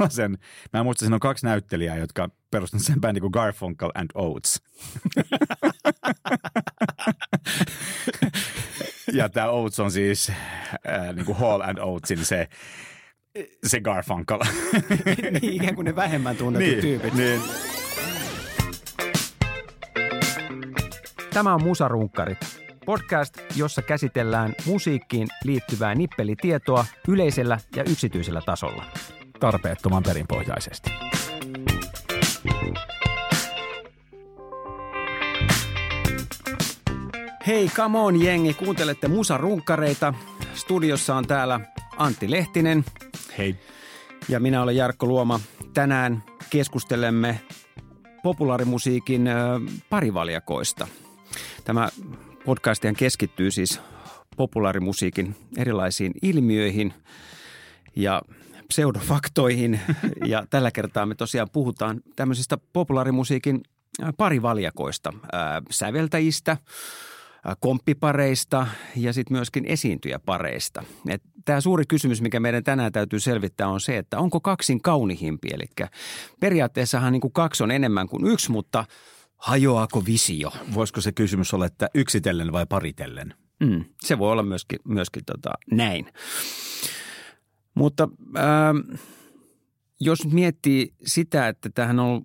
sellaisen, 0.08 0.38
mä 0.72 0.80
en 0.80 0.86
muista, 0.86 1.00
siinä 1.00 1.16
on 1.16 1.20
kaksi 1.20 1.46
näyttelijää, 1.46 1.96
jotka 1.96 2.28
perustavat 2.50 2.84
sen 2.84 3.00
bändin 3.00 3.20
kuin 3.20 3.30
Garfunkel 3.30 3.90
and 3.94 4.10
Oates. 4.14 4.62
ja 9.12 9.28
tämä 9.28 9.50
Oates 9.50 9.80
on 9.80 9.90
siis 9.90 10.30
äh, 10.30 11.14
niin 11.14 11.26
kuin 11.26 11.38
Hall 11.38 11.60
and 11.60 11.78
Oatesin 11.78 12.24
se, 12.24 12.48
se 13.66 13.80
Garfunkel. 13.80 14.38
niin, 15.40 15.52
ikään 15.52 15.74
kuin 15.74 15.84
ne 15.84 15.96
vähemmän 15.96 16.36
tunnetut 16.36 16.68
niin, 16.68 16.80
tyypit. 16.80 17.14
niin. 17.14 17.42
Tämä 21.34 21.54
on 21.54 21.62
Musarunkkarit. 21.62 22.60
Podcast, 22.86 23.38
jossa 23.56 23.82
käsitellään 23.82 24.54
musiikkiin 24.66 25.28
liittyvää 25.44 25.94
nippelitietoa 25.94 26.86
yleisellä 27.08 27.58
ja 27.76 27.84
yksityisellä 27.84 28.40
tasolla. 28.46 28.84
Tarpeettoman 29.40 30.02
perinpohjaisesti. 30.02 30.90
Hei, 37.46 37.68
come 37.68 37.98
on 37.98 38.22
jengi, 38.22 38.54
kuuntelette 38.54 39.08
Musarunkkareita. 39.08 40.14
Studiossa 40.54 41.14
on 41.16 41.26
täällä 41.26 41.60
Antti 41.96 42.30
Lehtinen 42.30 42.84
Hei. 43.38 43.56
ja 44.28 44.40
minä 44.40 44.62
olen 44.62 44.76
Jarkko 44.76 45.06
Luoma. 45.06 45.40
Tänään 45.74 46.22
keskustelemme 46.50 47.40
populaarimusiikin 48.22 49.26
ö, 49.26 49.60
parivaljakoista. 49.90 50.88
Tämä 51.64 51.88
podcastihan 52.44 52.96
keskittyy 52.96 53.50
siis 53.50 53.80
populaarimusiikin 54.36 55.36
erilaisiin 55.56 56.12
ilmiöihin 56.22 56.94
ja 57.96 58.22
pseudofaktoihin. 58.70 59.80
Ja 60.26 60.46
tällä 60.50 60.70
kertaa 60.70 61.06
me 61.06 61.14
tosiaan 61.14 61.48
puhutaan 61.52 62.00
tämmöisistä 62.16 62.58
populaarimusiikin 62.72 63.60
parivaljakoista, 64.16 65.12
ö, 65.14 65.26
säveltäjistä, 65.70 66.56
komppipareista 67.60 68.66
ja 68.96 69.12
sitten 69.12 69.36
myöskin 69.36 69.64
esiintyjäpareista. 69.64 70.82
Tämä 71.44 71.60
suuri 71.60 71.84
kysymys, 71.88 72.22
mikä 72.22 72.40
meidän 72.40 72.64
tänään 72.64 72.92
täytyy 72.92 73.20
selvittää, 73.20 73.68
on 73.68 73.80
se, 73.80 73.98
että 73.98 74.18
onko 74.18 74.40
kaksin 74.40 74.82
kaunihimpi. 74.82 75.48
Eli 75.52 75.64
periaatteessahan 76.40 77.12
niin 77.12 77.20
kuin 77.20 77.32
kaksi 77.32 77.62
on 77.62 77.70
enemmän 77.70 78.08
kuin 78.08 78.26
yksi, 78.26 78.50
mutta 78.50 78.84
hajoaako 79.36 80.04
visio? 80.06 80.52
Voisiko 80.74 81.00
se 81.00 81.12
kysymys 81.12 81.54
olla, 81.54 81.66
että 81.66 81.88
yksitellen 81.94 82.52
vai 82.52 82.66
paritellen? 82.66 83.34
Mm, 83.60 83.84
se 84.00 84.18
voi 84.18 84.32
olla 84.32 84.42
myöskin, 84.42 84.78
myöskin 84.84 85.24
tota, 85.24 85.50
näin. 85.70 86.06
Mutta 87.80 88.08
ähm, 88.38 88.98
jos 90.00 90.26
miettii 90.26 90.92
sitä, 91.04 91.48
että 91.48 91.70
tähän 91.74 91.98
on 91.98 92.24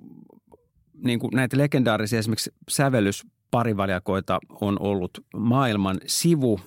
niin 1.03 1.19
kuin 1.19 1.31
näitä 1.33 1.57
legendaarisia 1.57 2.19
esimerkiksi 2.19 2.53
sävellysparivaljakoita 2.69 4.39
on 4.61 4.77
ollut 4.79 5.25
maailman 5.37 5.97
sivu 6.05 6.59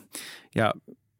ja 0.55 0.75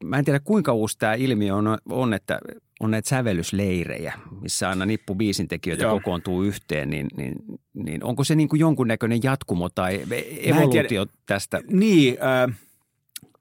mä 0.05 0.19
en 0.19 0.25
tiedä 0.25 0.41
kuinka 0.41 0.73
uusi 0.73 0.99
tämä 0.99 1.15
ilmiö 1.15 1.55
on, 1.55 1.79
on 1.89 2.15
että 2.15 2.39
on 2.81 2.91
näitä 2.91 3.09
sävellysleirejä, 3.09 4.15
missä 4.41 4.69
aina 4.69 4.87
nippu 4.87 5.15
biisintekijöitä 5.15 5.83
Joo. 5.83 5.93
kokoontuu 5.93 6.43
yhteen, 6.43 6.91
niin, 6.91 7.07
niin, 7.17 7.35
niin 7.73 8.05
onko 8.05 8.25
se 8.25 8.35
niin 8.35 8.49
kuin 8.49 8.61
jonkunnäköinen 8.61 9.21
jatkumo 9.23 9.69
tai 9.69 10.05
evoluutio 10.43 11.07
tästä? 11.27 11.61
Niin, 11.71 12.17
äh, 12.23 12.59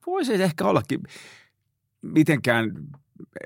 voisi 0.07 0.33
ehkä 0.33 0.65
ollakin. 0.65 0.99
Mitenkään, 2.01 2.71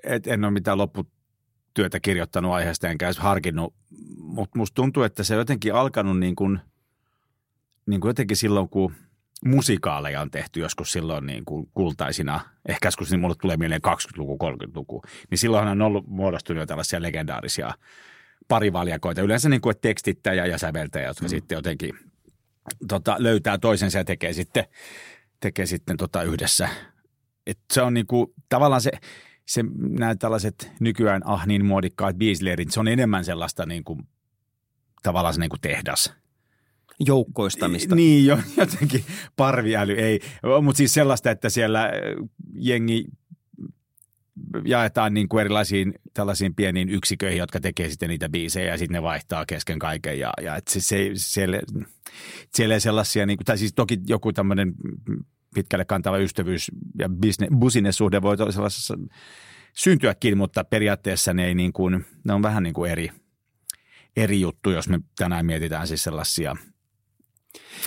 et 0.03 0.27
en 0.27 0.43
ole 0.43 0.51
mitään 0.51 0.77
lopputyötä 0.77 1.99
kirjoittanut 1.99 2.51
aiheesta 2.51 2.89
enkä 2.89 3.05
edes 3.05 3.19
harkinnut, 3.19 3.73
mutta 4.17 4.59
musta 4.59 4.75
tuntuu, 4.75 5.03
että 5.03 5.23
se 5.23 5.33
on 5.33 5.39
jotenkin 5.39 5.75
alkanut 5.75 6.19
niin 6.19 6.35
kuin, 6.35 6.59
niin 7.85 8.01
kuin 8.01 8.09
jotenkin 8.09 8.37
silloin, 8.37 8.69
kun 8.69 8.93
musikaaleja 9.45 10.21
on 10.21 10.31
tehty 10.31 10.59
joskus 10.59 10.91
silloin 10.91 11.25
niin 11.25 11.45
kuin 11.45 11.69
kultaisina, 11.73 12.39
ehkä 12.67 12.87
joskus 12.87 13.11
niin 13.11 13.19
mulle 13.19 13.35
tulee 13.41 13.57
mieleen 13.57 13.81
20-luku, 13.87 14.37
30-luku, 14.43 15.01
niin 15.29 15.37
silloin 15.37 15.67
on 15.67 15.81
ollut 15.81 16.07
muodostunut 16.07 16.59
jo 16.59 16.65
tällaisia 16.65 17.01
legendaarisia 17.01 17.73
parivaljakoita. 18.47 19.21
Yleensä 19.21 19.49
niin 19.49 19.61
kuin 19.61 19.71
että 19.71 19.81
tekstittäjä 19.81 20.45
ja 20.45 20.57
säveltäjä, 20.57 21.07
jotka 21.07 21.25
mm. 21.25 21.29
sitten 21.29 21.55
jotenkin 21.55 21.99
tota, 22.87 23.15
löytää 23.19 23.57
toisensa 23.57 23.97
ja 23.97 24.05
tekee 24.05 24.33
sitten, 24.33 24.65
tekee 25.39 25.65
sitten 25.65 25.97
tota 25.97 26.23
yhdessä. 26.23 26.69
Et 27.47 27.59
se 27.73 27.81
on 27.81 27.93
niinku, 27.93 28.33
tavallaan 28.49 28.81
se, 28.81 28.91
se 29.47 29.63
nämä 29.77 30.15
tällaiset 30.15 30.71
nykyään 30.79 31.21
ah 31.25 31.47
niin 31.47 31.65
muodikkaat 31.65 32.15
biisleirit, 32.15 32.71
se 32.71 32.79
on 32.79 32.87
enemmän 32.87 33.25
sellaista 33.25 33.65
niinku, 33.65 33.97
tavallaan 35.03 35.33
se 35.33 35.39
niinku 35.39 35.57
tehdas. 35.61 36.13
Joukkoistamista. 36.99 37.95
Niin, 37.95 38.25
jo, 38.25 38.39
jotenkin 38.57 39.05
parviäly 39.35 39.93
ei, 39.93 40.19
mutta 40.63 40.77
siis 40.77 40.93
sellaista, 40.93 41.31
että 41.31 41.49
siellä 41.49 41.83
äh, 41.83 41.91
jengi 42.53 43.05
jaetaan 44.65 45.13
niin 45.13 45.29
kuin 45.29 45.41
erilaisiin 45.41 45.93
tällaisiin 46.13 46.55
pieniin 46.55 46.89
yksiköihin, 46.89 47.39
jotka 47.39 47.59
tekee 47.59 47.89
sitten 47.89 48.09
niitä 48.09 48.29
biisejä 48.29 48.71
ja 48.71 48.77
sitten 48.77 48.93
ne 48.93 49.01
vaihtaa 49.01 49.45
kesken 49.45 49.79
kaiken. 49.79 50.19
Ja, 50.19 50.33
ja 50.41 50.55
et 50.55 50.67
se, 50.67 50.79
se, 50.79 51.09
siellä, 51.15 51.59
siellä 52.53 52.79
sellaisia, 52.79 53.25
niin 53.25 53.37
kuin, 53.37 53.45
tai 53.45 53.57
siis 53.57 53.73
toki 53.73 53.99
joku 54.07 54.33
tämmöinen 54.33 54.73
pitkälle 55.55 55.85
kantava 55.85 56.17
ystävyys 56.17 56.71
ja 56.99 57.09
business-suhde 57.59 58.21
voi 58.21 58.37
sellaisessa 58.37 58.97
syntyäkin, 59.73 60.37
mutta 60.37 60.63
periaatteessa 60.63 61.33
ne 61.33 61.45
ei 61.45 61.55
niin 61.55 61.73
kuin, 61.73 62.05
ne 62.23 62.33
on 62.33 62.43
vähän 62.43 62.63
niin 62.63 62.73
kuin 62.73 62.91
eri, 62.91 63.09
eri 64.15 64.41
juttu, 64.41 64.69
jos 64.69 64.89
me 64.89 64.99
tänään 65.17 65.45
mietitään 65.45 65.87
siis 65.87 66.03
sellaisia 66.03 66.55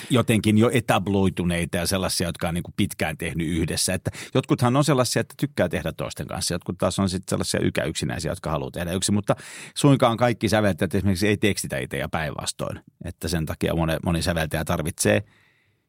jotenkin 0.09 0.57
jo 0.57 0.69
etabloituneita 0.73 1.77
ja 1.77 1.87
sellaisia, 1.87 2.27
jotka 2.27 2.47
on 2.47 2.53
niin 2.53 2.63
kuin 2.63 2.73
pitkään 2.77 3.17
tehnyt 3.17 3.47
yhdessä. 3.47 3.93
Että 3.93 4.11
jotkuthan 4.33 4.75
on 4.75 4.83
sellaisia, 4.83 5.19
että 5.19 5.35
tykkää 5.37 5.69
tehdä 5.69 5.91
toisten 5.91 6.27
kanssa. 6.27 6.53
Jotkut 6.53 6.77
taas 6.77 6.99
on 6.99 7.09
sitten 7.09 7.29
sellaisia 7.29 7.59
ykäyksinäisiä, 7.59 8.31
jotka 8.31 8.51
haluaa 8.51 8.71
tehdä 8.71 8.93
yksin. 8.93 9.15
Mutta 9.15 9.35
suinkaan 9.75 10.17
kaikki 10.17 10.49
säveltäjät 10.49 10.95
esimerkiksi 10.95 11.27
ei 11.27 11.37
tekstitä 11.37 11.77
itse 11.77 11.97
ja 11.97 12.09
päinvastoin. 12.09 12.79
Että 13.05 13.27
sen 13.27 13.45
takia 13.45 13.75
moni, 13.75 13.93
moni 14.05 14.21
säveltäjä 14.21 14.65
tarvitsee 14.65 15.23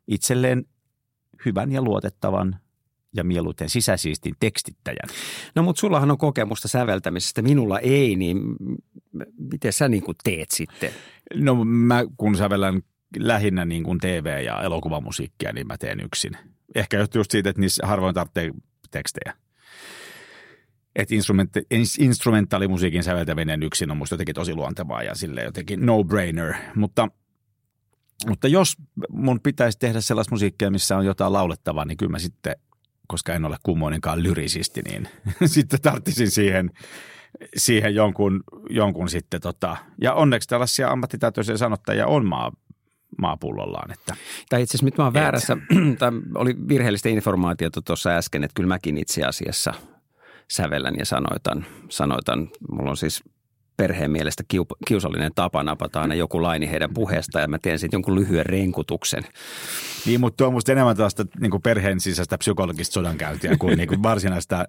itselleen 0.08 0.64
hyvän 1.44 1.72
ja 1.72 1.82
luotettavan 1.82 2.56
ja 3.16 3.24
mieluiten 3.24 3.70
sisäsiistin 3.70 4.34
tekstittäjän. 4.40 5.08
No 5.54 5.62
mutta 5.62 5.80
sullahan 5.80 6.10
on 6.10 6.18
kokemusta 6.18 6.68
säveltämisestä, 6.68 7.42
minulla 7.42 7.78
ei, 7.78 8.16
niin 8.16 8.38
miten 9.52 9.72
sä 9.72 9.88
niin 9.88 10.02
kuin 10.02 10.16
teet 10.24 10.50
sitten? 10.50 10.90
No 11.34 11.64
mä 11.64 12.04
kun 12.16 12.36
sävellän 12.36 12.82
lähinnä 13.18 13.64
niin 13.64 13.84
kuin 13.84 13.98
TV- 13.98 14.44
ja 14.44 14.62
elokuvamusiikkia, 14.62 15.52
niin 15.52 15.66
mä 15.66 15.78
teen 15.78 16.00
yksin. 16.00 16.36
Ehkä 16.74 17.06
just 17.14 17.30
siitä, 17.30 17.50
että 17.50 17.60
niissä 17.60 17.86
harvoin 17.86 18.14
tarvitsee 18.14 18.50
tekstejä. 18.90 19.34
Että 20.96 21.14
instrumentti, 21.14 21.62
instrumentaalimusiikin 21.98 23.02
säveltäminen 23.02 23.62
yksin 23.62 23.90
on 23.90 23.96
musta 23.96 24.14
jotenkin 24.14 24.34
tosi 24.34 24.54
luontevaa 24.54 25.02
ja 25.02 25.14
sille 25.14 25.42
jotenkin 25.42 25.86
no-brainer. 25.86 26.54
Mutta, 26.74 27.08
mutta 28.28 28.48
jos 28.48 28.76
mun 29.10 29.40
pitäisi 29.40 29.78
tehdä 29.78 30.00
sellaista 30.00 30.34
musiikkia, 30.34 30.70
missä 30.70 30.96
on 30.96 31.06
jotain 31.06 31.32
laulettavaa, 31.32 31.84
niin 31.84 31.96
kyllä 31.96 32.10
mä 32.10 32.18
sitten, 32.18 32.56
koska 33.06 33.34
en 33.34 33.44
ole 33.44 33.56
kummoinenkaan 33.62 34.22
lyrisisti, 34.22 34.82
niin 34.82 35.08
sitten 35.46 35.80
tarttisin 35.80 36.30
siihen, 36.30 36.70
siihen 37.56 37.94
jonkun, 37.94 38.44
jonkun 38.70 39.08
sitten 39.08 39.40
tota, 39.40 39.76
ja 40.00 40.14
onneksi 40.14 40.48
tällaisia 40.48 40.90
ammattitaitoisia 40.90 41.56
sanottajia 41.56 42.06
on 42.06 42.26
maa, 42.26 42.52
maapullollaan. 43.18 43.90
Että. 43.90 44.16
Tai 44.48 44.62
itse 44.62 44.70
asiassa 44.70 44.84
nyt 44.84 44.98
mä 44.98 45.04
oon 45.04 45.14
väärässä, 45.14 45.56
tai 45.98 46.12
oli 46.34 46.54
virheellistä 46.68 47.08
informaatiota 47.08 47.82
tuossa 47.82 48.10
äsken, 48.10 48.44
että 48.44 48.54
kyllä 48.54 48.68
mäkin 48.68 48.98
itse 48.98 49.24
asiassa 49.24 49.74
sävellän 50.50 50.94
ja 50.98 51.04
sanoitan. 51.04 51.66
sanoitan. 51.88 52.48
Mulla 52.70 52.90
on 52.90 52.96
siis 52.96 53.24
perheen 53.76 54.10
mielestä 54.10 54.42
kiusallinen 54.86 55.32
tapa 55.34 55.62
napata 55.62 56.00
aina 56.00 56.14
joku 56.14 56.42
laini 56.42 56.70
heidän 56.70 56.94
puheesta 56.94 57.40
ja 57.40 57.48
mä 57.48 57.58
teen 57.58 57.78
sitten 57.78 57.96
jonkun 57.96 58.14
lyhyen 58.14 58.46
renkutuksen. 58.46 59.24
Niin, 60.06 60.20
mutta 60.20 60.36
tuo 60.36 60.46
on 60.46 60.52
musta 60.52 60.72
enemmän 60.72 60.96
tällaista 60.96 61.26
niin 61.40 61.62
perheen 61.62 62.00
sisäistä 62.00 62.38
psykologista 62.38 62.92
sodankäyntiä 62.92 63.56
kuin, 63.56 63.78
niin 63.78 63.88
kuin 63.88 64.02
varsinaista 64.02 64.64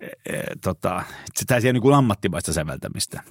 e, 0.00 0.06
e, 0.06 0.42
tota, 0.64 1.02
sitä 1.36 1.56
ei 1.56 1.72
niin 1.72 1.82
kuin 1.82 1.94
ammattimaista 1.94 2.52
säveltämistä. 2.52 3.22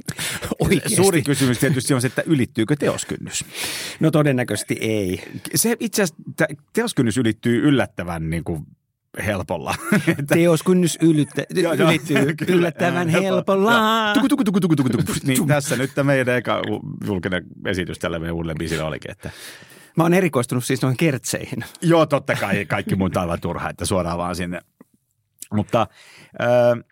Oikeasti. 0.60 0.96
Suuri 0.96 1.22
kysymys 1.22 1.58
tietysti 1.58 1.94
on 1.94 2.00
se, 2.00 2.06
että 2.06 2.22
ylittyykö 2.26 2.76
teoskynnys? 2.76 3.44
No 4.00 4.10
todennäköisesti 4.10 4.76
ei. 4.80 5.22
Se 5.54 5.76
itse 5.80 6.02
asiassa 6.02 6.22
teoskynnys 6.72 7.16
ylittyy 7.16 7.68
yllättävän 7.68 8.30
niin 8.30 8.44
kuin 8.44 8.66
helpolla. 9.26 9.74
Teoskynnys 10.28 10.98
ylittä, 11.02 11.42
ylittyy 11.78 12.34
kyllä. 12.34 12.54
yllättävän 12.54 13.08
helpolla. 13.08 13.72
Tuku, 14.14 14.28
tuku, 14.28 14.44
tuku, 14.44 14.60
tuku, 14.60 14.76
tuku, 14.76 14.88
tuku. 14.88 15.12
Niin 15.24 15.46
tässä 15.46 15.76
nyt 15.76 15.90
tämä 15.94 16.12
meidän 16.12 16.36
eka 16.36 16.62
julkinen 17.06 17.44
esitys 17.66 17.98
tälle 17.98 18.18
meidän 18.18 18.34
uudelle 18.34 18.54
biisille 18.58 18.82
olikin, 18.82 19.10
että 19.10 19.30
Mä 19.96 20.02
oon 20.02 20.14
erikoistunut 20.14 20.64
siis 20.64 20.82
noihin 20.82 20.96
kertseihin. 20.96 21.64
Joo, 21.82 22.06
totta 22.06 22.34
kai 22.34 22.64
kaikki 22.64 22.96
muut 22.96 23.16
on 23.16 23.22
aivan 23.22 23.40
turha, 23.40 23.70
että 23.70 23.84
suoraan 23.84 24.18
vaan 24.18 24.36
sinne. 24.36 24.60
Mutta, 25.52 25.86
äh, 26.42 26.84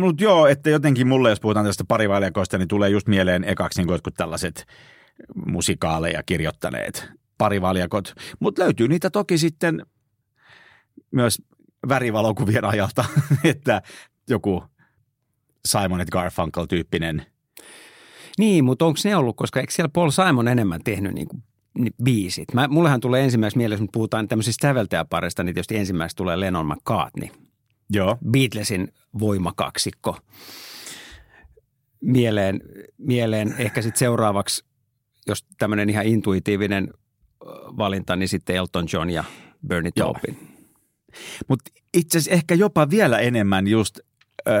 mut 0.00 0.20
joo, 0.20 0.46
että 0.46 0.70
jotenkin 0.70 1.08
mulle, 1.08 1.30
jos 1.30 1.40
puhutaan 1.40 1.66
tästä 1.66 1.84
parivaljakoista, 1.88 2.58
niin 2.58 2.68
tulee 2.68 2.90
just 2.90 3.08
mieleen 3.08 3.44
ekaksi 3.44 3.82
niin 3.82 3.92
jotkut 3.92 4.14
tällaiset 4.14 4.66
musikaaleja 5.46 6.22
kirjoittaneet 6.22 7.08
parivaljakot. 7.38 8.14
Mutta 8.40 8.62
löytyy 8.62 8.88
niitä 8.88 9.10
toki 9.10 9.38
sitten 9.38 9.86
myös 11.10 11.42
värivalokuvien 11.88 12.64
ajalta, 12.64 13.04
että 13.44 13.82
joku 14.28 14.64
Simon 15.66 16.04
Garfunkel-tyyppinen 16.12 17.26
Niin, 18.38 18.64
mutta 18.64 18.84
onko 18.84 19.00
ne 19.04 19.16
ollut, 19.16 19.36
koska 19.36 19.60
eikö 19.60 19.72
siellä 19.72 19.90
Paul 19.92 20.10
Simon 20.10 20.48
enemmän 20.48 20.80
tehnyt 20.84 21.14
niin 21.14 21.28
kuin 21.28 21.42
biisit? 22.04 22.54
Mä, 22.54 22.68
mullehan 22.68 23.00
tulee 23.00 23.24
ensimmäisenä 23.24 23.58
mielessä, 23.58 23.80
kun 23.80 23.88
puhutaan 23.92 24.28
tämmöisistä 24.28 24.68
säveltäjäparista, 24.68 25.42
niin 25.42 25.54
tietysti 25.54 25.76
ensimmäisestä 25.76 26.16
tulee 26.16 26.40
Lennon 26.40 26.66
McCartney. 26.66 27.28
Joo. 27.90 28.18
Beatlesin 28.30 28.92
voimakaksikko 29.18 30.18
mieleen, 32.00 32.60
mieleen 32.98 33.54
ehkä 33.58 33.82
sitten 33.82 33.98
seuraavaksi, 33.98 34.64
jos 35.26 35.46
tämmöinen 35.58 35.90
ihan 35.90 36.06
intuitiivinen 36.06 36.88
valinta, 37.76 38.16
niin 38.16 38.28
sitten 38.28 38.56
Elton 38.56 38.86
John 38.92 39.10
ja 39.10 39.24
Bernie. 39.66 39.92
Taupin. 39.94 40.49
Mutta 41.48 41.70
itse 41.94 42.18
asiassa 42.18 42.34
ehkä 42.34 42.54
jopa 42.54 42.90
vielä 42.90 43.18
enemmän 43.18 43.66
just 43.66 43.98
äh, 44.48 44.54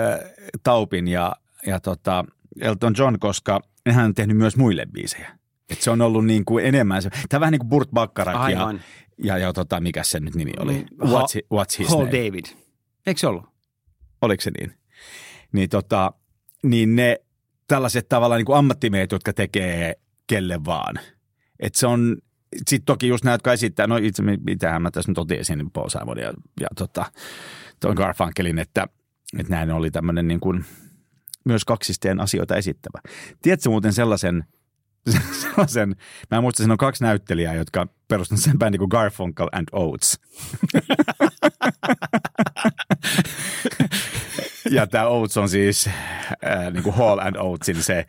Taupin 0.62 1.08
ja, 1.08 1.32
ja 1.66 1.80
tota 1.80 2.24
Elton 2.60 2.94
John, 2.98 3.18
koska 3.18 3.60
hän 3.88 4.04
on 4.04 4.14
tehnyt 4.14 4.36
myös 4.36 4.56
muille 4.56 4.86
biisejä. 4.92 5.38
Et 5.70 5.80
se 5.82 5.90
on 5.90 6.00
ollut 6.00 6.26
niin 6.26 6.44
kuin 6.44 6.64
enemmän, 6.66 7.02
se- 7.02 7.10
tämä 7.28 7.40
vähän 7.40 7.52
niin 7.52 7.58
kuin 7.60 7.68
Burt 7.68 7.90
Bacharach 7.90 8.50
ja, 8.50 8.74
ja, 9.24 9.38
ja 9.38 9.52
tota, 9.52 9.80
mikä 9.80 10.02
se 10.02 10.20
nyt 10.20 10.34
nimi 10.34 10.52
oli? 10.58 10.72
Mm, 10.72 11.06
What's, 11.08 11.34
hi- 11.34 11.46
what's 11.54 11.78
his 11.78 11.88
Hall 11.88 12.04
name? 12.04 12.10
David. 12.18 12.44
Eikö 13.06 13.20
se 13.20 13.26
ollut? 13.26 13.44
Oliko 14.22 14.42
se 14.42 14.50
niin? 14.60 14.74
Niin, 15.52 15.68
tota, 15.68 16.12
niin 16.62 16.96
ne 16.96 17.20
tällaiset 17.68 18.08
tavallaan 18.08 18.38
niin 18.38 18.46
kuin 18.46 18.56
ammattimiehet, 18.58 19.12
jotka 19.12 19.32
tekee 19.32 19.94
kelle 20.26 20.64
vaan. 20.64 20.94
Et 21.60 21.74
se 21.74 21.86
on, 21.86 22.16
sitten 22.56 22.84
toki 22.84 23.08
just 23.08 23.24
nämä, 23.24 23.34
jotka 23.34 23.52
esittää, 23.52 23.86
no 23.86 23.96
itse 23.96 24.22
mitähän 24.22 24.82
mä 24.82 24.90
tässä 24.90 25.10
nyt 25.10 25.18
otin 25.18 25.40
esiin, 25.40 25.58
niin 25.58 25.70
Paul 25.70 25.88
Simon 25.88 26.18
ja, 26.18 26.32
ja 26.60 26.68
tota, 26.78 27.04
tuon 27.80 27.94
Garfunkelin, 27.94 28.58
että, 28.58 28.86
että 29.38 29.54
näin 29.54 29.70
oli 29.70 29.90
tämmöinen 29.90 30.28
niin 30.28 30.40
kuin 30.40 30.64
myös 31.44 31.64
kaksisteen 31.64 32.20
asioita 32.20 32.56
esittävä. 32.56 33.00
Tiedätkö 33.42 33.68
muuten 33.68 33.92
sellaisen, 33.92 34.44
sellaisen, 35.40 35.96
mä 36.30 36.36
en 36.36 36.42
muista, 36.42 36.62
siinä 36.62 36.74
on 36.74 36.78
kaksi 36.78 37.04
näyttelijää, 37.04 37.54
jotka 37.54 37.86
perustavat 38.08 38.42
sen 38.42 38.58
bändin 38.58 38.78
kuin 38.78 38.88
Garfunkel 38.90 39.48
and 39.52 39.68
Oates. 39.72 40.20
ja 44.70 44.86
tämä 44.86 45.06
Oates 45.06 45.36
on 45.36 45.48
siis 45.48 45.86
äh, 45.86 46.72
niin 46.72 46.82
kuin 46.82 46.96
Hall 46.96 47.18
and 47.18 47.36
Oatesin 47.36 47.82
se, 47.82 48.06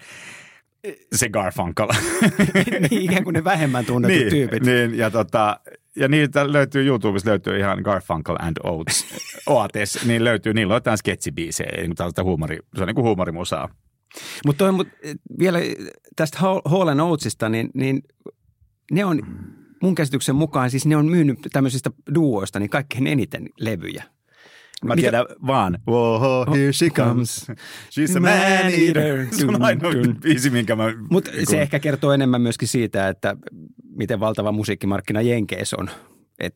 se 1.16 1.30
Garfunkel. 1.30 1.88
niin, 2.90 3.02
ikään 3.02 3.24
kuin 3.24 3.34
ne 3.34 3.44
vähemmän 3.44 3.86
tunnetut 3.86 4.18
niin, 4.18 4.30
tyypit. 4.30 4.64
Niin, 4.64 4.98
ja, 4.98 5.12
tota, 5.12 5.60
ja 5.96 6.08
niitä 6.08 6.54
löytyy 6.54 6.86
YouTubesta 6.86 7.30
löytyy 7.30 7.60
ihan 7.60 7.82
Garfunkel 7.82 8.36
and 8.40 8.58
Oates, 8.64 9.06
Oates, 9.48 10.06
niin 10.06 10.24
löytyy, 10.24 10.54
niillä 10.54 10.72
on 10.72 10.76
jotain 10.76 10.98
sketsibiisejä, 10.98 11.72
niin 11.78 11.96
tällaista 11.96 12.24
huumori, 12.24 12.60
se 12.76 12.82
on 12.82 12.88
niin 12.88 12.96
kuin 12.96 13.06
huumorimusaa. 13.06 13.70
Mutta 14.46 14.72
mut, 14.72 14.88
eh, 15.04 15.16
vielä 15.40 15.60
tästä 16.16 16.38
Hall 16.66 16.88
and 16.88 17.00
Oatesista, 17.00 17.50
niin, 17.50 17.70
niin 17.74 18.02
ne 18.92 19.06
on 19.06 19.22
mun 19.82 19.96
käsityksen 19.96 20.36
mukaan, 20.36 20.72
siis 20.72 20.86
ne 20.86 20.96
on 20.96 21.06
myynyt 21.06 21.40
tämmöisistä 21.52 21.90
duoista 22.16 22.60
niin 22.60 22.70
kaikkein 22.70 23.08
eniten 23.08 23.50
levyjä. 23.60 24.04
Mä 24.86 24.96
Mitä- 24.96 25.02
tiedän 25.02 25.26
vaan, 25.48 25.80
Whoa, 25.88 26.46
here 26.56 26.74
she 26.74 26.90
comes. 26.90 27.48
She's 27.90 28.18
a 28.18 28.20
man 28.20 28.32
eater. 28.74 29.28
Se 29.32 29.46
on 29.46 29.62
ainoa 29.62 29.92
biisi, 30.22 30.50
minkä 30.50 30.76
mä... 30.76 30.84
Mutta 31.10 31.32
kun- 31.32 31.46
se 31.50 31.62
ehkä 31.62 31.80
kertoo 31.80 32.12
enemmän 32.12 32.42
myöskin 32.42 32.68
siitä, 32.68 33.08
että 33.10 33.36
miten 33.96 34.20
valtava 34.20 34.52
musiikkimarkkina 34.52 35.22
Jenkeissä 35.22 35.76
on. 35.80 35.90
Et, 36.40 36.56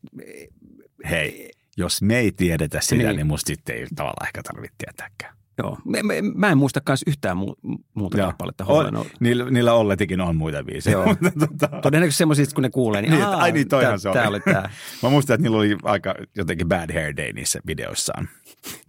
Hei, 1.10 1.52
jos 1.78 2.02
me 2.02 2.20
ei 2.20 2.32
tiedetä 2.32 2.82
sitä, 2.82 2.96
niin, 2.96 3.08
Niin. 3.08 3.16
niin 3.16 3.28
musta 3.28 3.48
sitten 3.48 3.76
ei 3.76 3.86
tavallaan 3.96 4.28
ehkä 4.28 4.44
tarvitse 4.44 4.76
tietääkään. 4.78 5.36
Joo. 5.58 5.78
Mä, 5.86 5.98
mä, 6.04 6.14
mä 6.36 6.50
en 6.50 6.58
muista 6.58 6.82
myös 6.90 7.04
yhtään 7.08 7.38
mu, 7.38 7.56
muuta 7.94 8.18
Joo. 8.18 8.28
kappaletta 8.28 8.66
On, 8.66 9.06
niillä, 9.20 9.52
niillä 9.52 9.74
Olletikin 9.74 10.22
on 10.22 10.36
muita 10.36 10.64
biisejä. 10.64 10.94
Joo. 10.94 11.06
Mutta 11.06 11.32
tota, 11.40 11.82
Todennäköisesti 11.82 12.18
semmoisista, 12.18 12.56
kun 12.56 12.62
ne 12.62 12.70
kuulee, 12.70 13.02
niin, 13.02 13.12
Niin, 13.12 13.24
että, 13.24 13.38
ai 13.38 13.52
niin, 13.52 13.68
toihan 13.68 13.92
tää, 13.92 13.98
se 13.98 14.10
oli. 14.10 14.14
tää 14.14 14.30
oli 14.30 14.40
tää. 14.40 14.70
Mä 15.04 15.10
muistan, 15.10 15.34
että 15.34 15.44
niillä 15.44 15.58
oli 15.58 15.78
aika 15.84 16.16
jotenkin 16.36 16.68
bad 16.68 16.94
hair 16.94 17.18
day 17.18 17.34
niissä 17.34 17.60
videoissaan. 17.68 18.30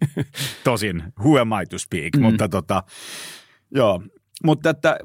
Tosin, 0.63 1.03
who 1.19 1.39
am 1.39 1.49
I 1.61 1.65
to 1.65 1.77
speak, 1.77 2.15
mm. 2.15 2.21
mutta 2.21 2.49
tota, 2.49 2.83
joo. 3.75 4.03
Mutta 4.43 4.69
että, 4.69 4.97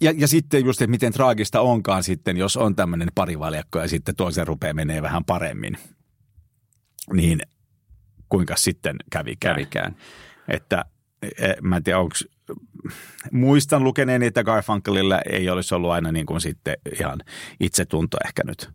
ja, 0.00 0.12
ja 0.16 0.28
sitten 0.28 0.64
just, 0.64 0.82
että 0.82 0.90
miten 0.90 1.12
traagista 1.12 1.60
onkaan 1.60 2.02
sitten, 2.02 2.36
jos 2.36 2.56
on 2.56 2.76
tämmöinen 2.76 3.08
parivaljakko 3.14 3.78
ja 3.78 3.88
sitten 3.88 4.16
toisen 4.16 4.46
rupeaa 4.46 4.74
menee 4.74 5.02
vähän 5.02 5.24
paremmin. 5.24 5.78
Niin 7.12 7.40
kuinka 8.28 8.56
sitten 8.56 8.96
kävikään. 9.10 9.54
Kävikään. 9.54 9.96
Että 10.48 10.84
e, 11.22 11.52
mä 11.62 11.76
en 11.76 11.82
tiedä, 11.82 11.98
onko 11.98 12.14
muistan 13.32 13.84
lukeneeni, 13.84 14.26
että 14.26 14.44
Garfunkelilla 14.44 15.20
ei 15.30 15.50
olisi 15.50 15.74
ollut 15.74 15.90
aina 15.90 16.12
niin 16.12 16.26
kuin 16.26 16.40
sitten 16.40 16.76
ihan 16.98 17.20
itsetunto 17.60 18.16
ehkä 18.24 18.42
nyt 18.46 18.70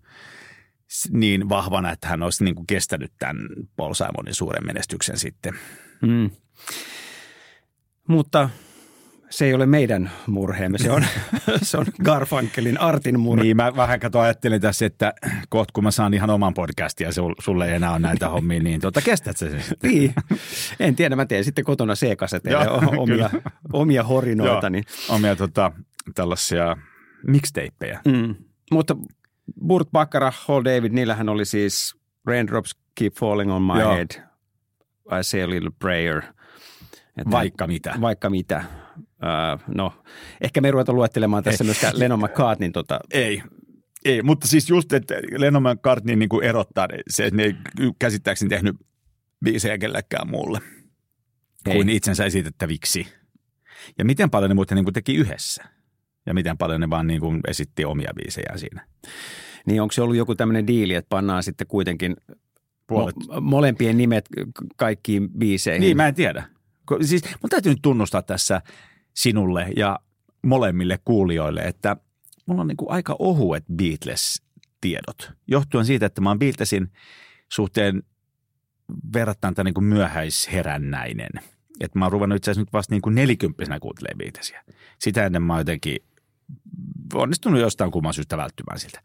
niin 1.09 1.50
vahvana, 1.50 1.92
että 1.92 2.07
hän 2.07 2.24
olisi 2.24 2.44
niin 2.44 2.56
kuin 2.56 2.68
kestänyt 2.68 3.12
tämän 3.19 3.38
Paul 3.75 3.94
Simonin 3.94 4.36
suuren 4.36 4.65
menestyksen 4.65 5.18
sitten. 5.18 5.54
Mm. 6.01 6.30
Mutta 8.07 8.50
se 9.31 9.45
ei 9.45 9.54
ole 9.54 9.66
meidän 9.66 10.12
murheemme, 10.28 10.78
se 10.78 10.92
on, 10.92 11.06
se 11.62 11.78
on 11.78 11.86
Garfunkelin 12.04 12.81
Artin 12.81 13.19
murhe. 13.19 13.44
Niin 13.44 13.57
mä 13.57 13.75
vähän 13.75 14.00
kato 14.00 14.19
ajattelin 14.19 14.62
tässä, 14.62 14.86
että 14.86 15.13
kohta 15.50 15.72
kun 15.74 15.83
mä 15.83 15.92
saan 15.92 16.13
ihan 16.13 16.30
oman 16.30 16.54
podcastin 16.54 17.06
ja 17.06 17.13
sul, 17.13 17.33
sulle 17.39 17.68
ei 17.68 17.75
enää 17.75 17.92
ole 17.92 18.00
näitä 18.00 18.30
hommia, 18.30 18.60
niin 18.60 18.81
tuota, 18.81 19.01
kestät 19.01 19.38
sen 19.38 19.63
sitten? 19.63 19.92
Niin. 19.92 20.14
En 20.80 20.95
tiedä, 20.95 21.16
mä 21.16 21.26
teen 21.26 21.44
sitten 21.44 21.66
kotona 21.66 21.94
C-kaseteille 21.94 22.66
Joo, 22.66 22.78
omia, 22.97 23.30
kyllä. 23.30 23.30
omia 23.73 24.04
horinoita. 24.04 24.69
Niin. 24.69 24.83
Omia 25.09 25.35
tota, 25.35 25.71
tällaisia 26.16 26.78
mixtapeja. 27.28 28.00
Mm. 28.07 28.35
Mutta 28.71 28.95
Burt 29.68 29.92
Bacharach, 29.92 30.38
Hall 30.47 30.64
David, 30.64 30.92
niillähän 30.92 31.30
oli 31.30 31.45
siis 31.45 31.95
Raindrops 32.26 32.76
Keep 32.95 33.14
Falling 33.14 33.52
on 33.54 33.61
My 33.61 33.80
Joo. 33.80 33.95
Head, 33.95 34.09
I 35.19 35.23
Say 35.23 35.42
a 35.42 35.50
Little 35.50 35.71
Prayer. 35.80 36.21
Että 37.18 37.31
Vaikka 37.31 37.68
mitä. 37.68 37.95
Vaikka 38.02 38.30
mitä. 38.30 38.64
Uh, 39.21 39.61
no, 39.75 39.94
ehkä 40.42 40.61
me 40.61 40.68
ei 40.68 40.71
ruveta 40.71 40.94
luettelemaan 40.94 41.44
tässä 41.44 41.63
myöskään 41.63 41.99
Lennon 41.99 42.19
McCartneyn 42.19 42.71
tota, 42.71 42.99
Ei. 43.11 43.44
Ei, 44.06 44.21
mutta 44.21 44.47
siis 44.47 44.69
just, 44.69 44.94
että 44.94 45.16
Lennon 45.37 45.63
McCartney 45.63 46.16
niin 46.16 46.30
kuin 46.30 46.44
erottaa 46.44 46.87
se, 47.09 47.25
että 47.25 47.37
ne 47.37 47.44
ei 47.44 47.56
käsittääkseni 47.99 48.49
tehnyt 48.49 48.75
biisejä 49.45 49.78
kellekään 49.78 50.30
muulle 50.30 50.59
Ei. 51.69 51.75
kuin 51.75 51.90
itsensä 51.90 52.25
esitettäviksi. 52.25 53.07
Ja 53.97 54.06
miten 54.06 54.30
paljon 54.30 54.49
ne 54.49 54.56
muuten 54.56 54.75
niin 54.75 54.85
kuin 54.85 54.94
teki 54.94 55.16
yhdessä? 55.16 55.63
Ja 56.25 56.33
miten 56.33 56.57
paljon 56.57 56.81
ne 56.81 56.90
vaan 56.90 57.07
niin 57.07 57.21
kuin 57.21 57.40
esitti 57.47 57.85
omia 57.85 58.11
biisejä 58.16 58.57
siinä? 58.57 58.87
Niin 59.66 59.81
onko 59.81 59.92
se 59.92 60.01
ollut 60.01 60.16
joku 60.16 60.35
tämmöinen 60.35 60.68
diili, 60.68 60.94
että 60.94 61.09
pannaan 61.09 61.44
sitten 61.44 61.68
kuitenkin 61.68 62.16
Puolet. 62.87 63.16
mo- 63.16 63.40
molempien 63.42 63.97
nimet 63.97 64.25
kaikkiin 64.75 65.30
biiseihin? 65.30 65.81
Niin, 65.81 65.97
mä 65.97 66.07
en 66.07 66.16
tiedä. 66.16 66.44
Siis 67.01 67.23
mun 67.23 67.49
täytyy 67.49 67.71
nyt 67.71 67.81
tunnustaa 67.81 68.21
tässä 68.21 68.61
sinulle 69.13 69.68
ja 69.75 69.99
molemmille 70.44 70.99
kuulijoille, 71.06 71.61
että 71.61 71.95
mulla 72.45 72.61
on 72.61 72.68
niin 72.68 72.77
kuin 72.77 72.91
aika 72.91 73.15
ohuet 73.19 73.63
Beatles-tiedot. 73.75 75.31
Johtuen 75.47 75.85
siitä, 75.85 76.06
että 76.06 76.21
mä 76.21 76.30
oon 76.30 76.39
Beatlesin 76.39 76.91
suhteen 77.49 78.03
verrattain 79.13 79.56
niin 79.63 79.73
kuin 79.73 79.83
myöhäisherännäinen. 79.83 81.30
Että 81.80 81.99
mä 81.99 82.06
oon 82.06 82.11
ruvennut 82.11 82.35
itse 82.35 82.51
asiassa 82.51 82.61
nyt 82.61 82.73
vasta 82.73 82.94
niin 82.94 83.01
kuin 83.01 83.15
nelikymppisenä 83.15 83.80
kuuntelemaan 83.80 84.18
Beatlesia. 84.18 84.63
Sitä 84.99 85.25
ennen 85.25 85.44
mä 85.44 85.53
oon 85.53 85.59
jotenkin 85.59 85.97
onnistunut 87.13 87.59
jostain 87.59 87.91
kumman 87.91 88.13
syystä 88.13 88.37
välttymään 88.37 88.80
siltä. 88.80 89.01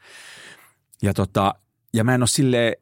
Ja, 1.03 1.15
tota, 1.15 1.55
ja 1.95 2.05
mä 2.05 2.15
en 2.15 2.23
ole 2.23 2.29
silleen, 2.29 2.73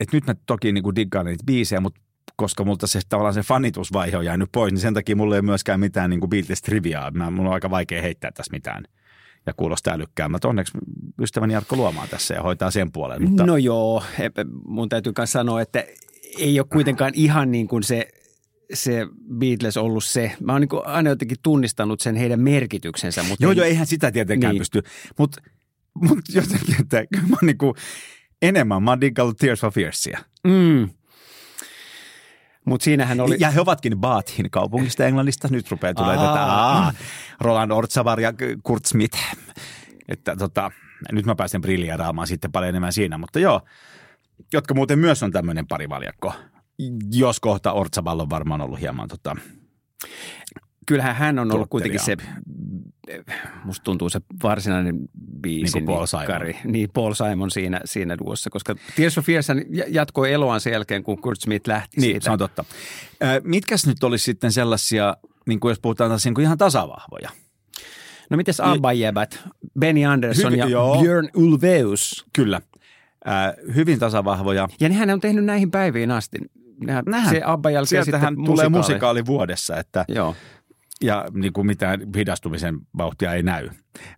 että 0.00 0.16
nyt 0.16 0.26
mä 0.26 0.34
toki 0.46 0.72
niin 0.72 0.84
kuin 0.84 0.96
diggaan 0.96 1.26
niitä 1.26 1.44
biisejä, 1.44 1.80
mutta 1.80 2.00
koska 2.36 2.64
multa 2.64 2.86
se 2.86 3.00
tavallaan 3.08 3.34
se 3.34 3.42
fanitusvaihe 3.42 4.16
on 4.16 4.24
jäänyt 4.24 4.48
pois, 4.52 4.72
niin 4.72 4.80
sen 4.80 4.94
takia 4.94 5.16
mulla 5.16 5.34
ei 5.34 5.38
ole 5.38 5.46
myöskään 5.46 5.80
mitään 5.80 6.10
niin 6.10 6.20
Beatles-triviaa. 6.20 7.10
Mä, 7.10 7.30
mulla 7.30 7.48
on 7.48 7.54
aika 7.54 7.70
vaikea 7.70 8.02
heittää 8.02 8.30
tässä 8.32 8.52
mitään 8.52 8.84
ja 9.46 9.54
kuulostaa 9.54 9.94
älykkäämmältä. 9.94 10.48
Onneksi 10.48 10.78
ystäväni 11.20 11.52
Jarkko 11.52 11.76
Luomaa 11.76 12.06
tässä 12.06 12.34
ja 12.34 12.42
hoitaa 12.42 12.70
sen 12.70 12.92
puolen. 12.92 13.22
Mutta... 13.22 13.46
No 13.46 13.56
joo, 13.56 14.02
mun 14.66 14.88
täytyy 14.88 15.12
myös 15.18 15.32
sanoa, 15.32 15.60
että 15.60 15.84
ei 16.38 16.60
ole 16.60 16.66
kuitenkaan 16.72 17.12
ihan 17.14 17.50
niin 17.50 17.68
kuin 17.68 17.82
se 17.82 18.08
se 18.72 19.06
Beatles 19.38 19.76
ollut 19.76 20.04
se. 20.04 20.32
Mä 20.40 20.52
oon 20.52 20.60
niin 20.60 20.84
aina 20.84 21.10
jotenkin 21.10 21.36
tunnistanut 21.42 22.00
sen 22.00 22.16
heidän 22.16 22.40
merkityksensä. 22.40 23.22
Mutta 23.22 23.44
joo, 23.44 23.52
ei, 23.52 23.58
joo, 23.58 23.66
eihän 23.66 23.86
sitä 23.86 24.12
tietenkään 24.12 24.54
niin. 24.54 24.60
pysty. 24.60 24.82
Mutta 25.18 25.42
mut 26.00 26.18
jotenkin, 26.34 26.76
että 26.80 26.96
mä 27.28 27.36
oon 27.36 27.46
niin 27.46 27.58
kuin, 27.58 27.74
enemmän 28.42 28.82
mä 28.82 28.90
oon 28.90 29.36
Tears 29.38 29.60
for 29.60 29.72
Fearsia. 29.72 30.18
Mm. 30.44 30.88
Mutta 32.64 32.84
siinähän 32.84 33.20
oli... 33.20 33.36
Ja 33.38 33.50
he 33.50 33.60
ovatkin 33.60 33.98
Baathin 33.98 34.50
kaupungista 34.50 35.04
Englannista. 35.04 35.48
Nyt 35.50 35.70
rupeaa 35.70 35.94
tulee 35.94 36.16
tätä 36.16 36.44
aa, 36.44 36.92
Roland 37.40 37.70
Ortsavar 37.70 38.20
ja 38.20 38.32
Kurt 38.62 38.84
Smith. 38.84 39.18
Että 40.08 40.36
tota, 40.36 40.70
nyt 41.12 41.26
mä 41.26 41.34
pääsen 41.34 41.60
brilliaraamaan 41.60 42.26
sitten 42.26 42.52
paljon 42.52 42.68
enemmän 42.68 42.92
siinä. 42.92 43.18
Mutta 43.18 43.38
joo, 43.38 43.60
jotka 44.52 44.74
muuten 44.74 44.98
myös 44.98 45.22
on 45.22 45.32
tämmöinen 45.32 45.66
parivaljakko. 45.66 46.32
Jos 47.10 47.40
kohta 47.40 47.72
Ortsaball 47.72 48.20
on 48.20 48.30
varmaan 48.30 48.60
ollut 48.60 48.80
hieman 48.80 49.08
tota, 49.08 49.36
kyllähän 50.86 51.14
hän 51.14 51.38
on 51.38 51.52
ollut 51.52 51.70
kuitenkin 51.70 52.00
se, 52.00 52.16
musta 53.64 53.84
tuntuu 53.84 54.08
se 54.08 54.20
varsinainen 54.42 54.98
biisi. 55.42 55.78
Niin 55.78 55.86
Paul 55.86 56.06
Simon. 56.06 56.26
Kari. 56.26 56.56
Niin 56.64 56.90
Paul 56.94 57.14
Simon 57.14 57.50
siinä, 57.50 57.80
siinä 57.84 58.18
duossa, 58.18 58.50
koska 58.50 58.74
Tears 58.96 59.18
of 59.18 59.26
Fears 59.26 59.46
jatkoi 59.88 60.32
eloan 60.32 60.60
sen 60.60 60.72
jälkeen, 60.72 61.02
kun 61.02 61.20
Kurt 61.20 61.40
Smith 61.40 61.68
lähti 61.68 62.00
niin, 62.00 62.10
siitä. 62.10 62.24
se 62.24 62.30
on 62.30 62.38
totta. 62.38 62.64
mitkäs 63.44 63.86
nyt 63.86 64.04
olisi 64.04 64.24
sitten 64.24 64.52
sellaisia, 64.52 65.16
niin 65.46 65.60
kuin 65.60 65.70
jos 65.70 65.80
puhutaan 65.80 66.10
taas 66.10 66.24
niin 66.24 66.34
kuin 66.34 66.42
ihan 66.42 66.58
tasavahvoja? 66.58 67.30
No 68.30 68.36
mites 68.36 68.60
Abba-jäbät? 68.60 69.48
Benny 69.80 70.04
Andersson 70.04 70.52
Hyvin, 70.52 70.58
ja 70.58 70.68
joo. 70.68 71.00
Björn 71.00 71.28
Ulveus. 71.34 72.26
Kyllä. 72.32 72.60
Äh, 73.28 73.74
hyvin 73.74 73.98
tasavahvoja. 73.98 74.68
Ja 74.80 74.88
nehän 74.88 75.10
on 75.10 75.20
tehnyt 75.20 75.44
näihin 75.44 75.70
päiviin 75.70 76.10
asti. 76.10 76.38
Nehän, 76.86 77.04
Nähän. 77.06 77.34
Se 77.34 77.42
Abba 77.44 77.70
jälkeen 77.70 78.04
Sieltähän 78.04 78.36
tulee 78.44 78.68
musikaali 78.68 79.26
vuodessa, 79.26 79.76
että 79.76 80.04
Joo 80.08 80.34
ja 81.02 81.24
niin 81.32 81.52
kuin 81.52 81.66
mitään 81.66 82.00
hidastumisen 82.16 82.78
vauhtia 82.98 83.32
ei 83.32 83.42
näy. 83.42 83.68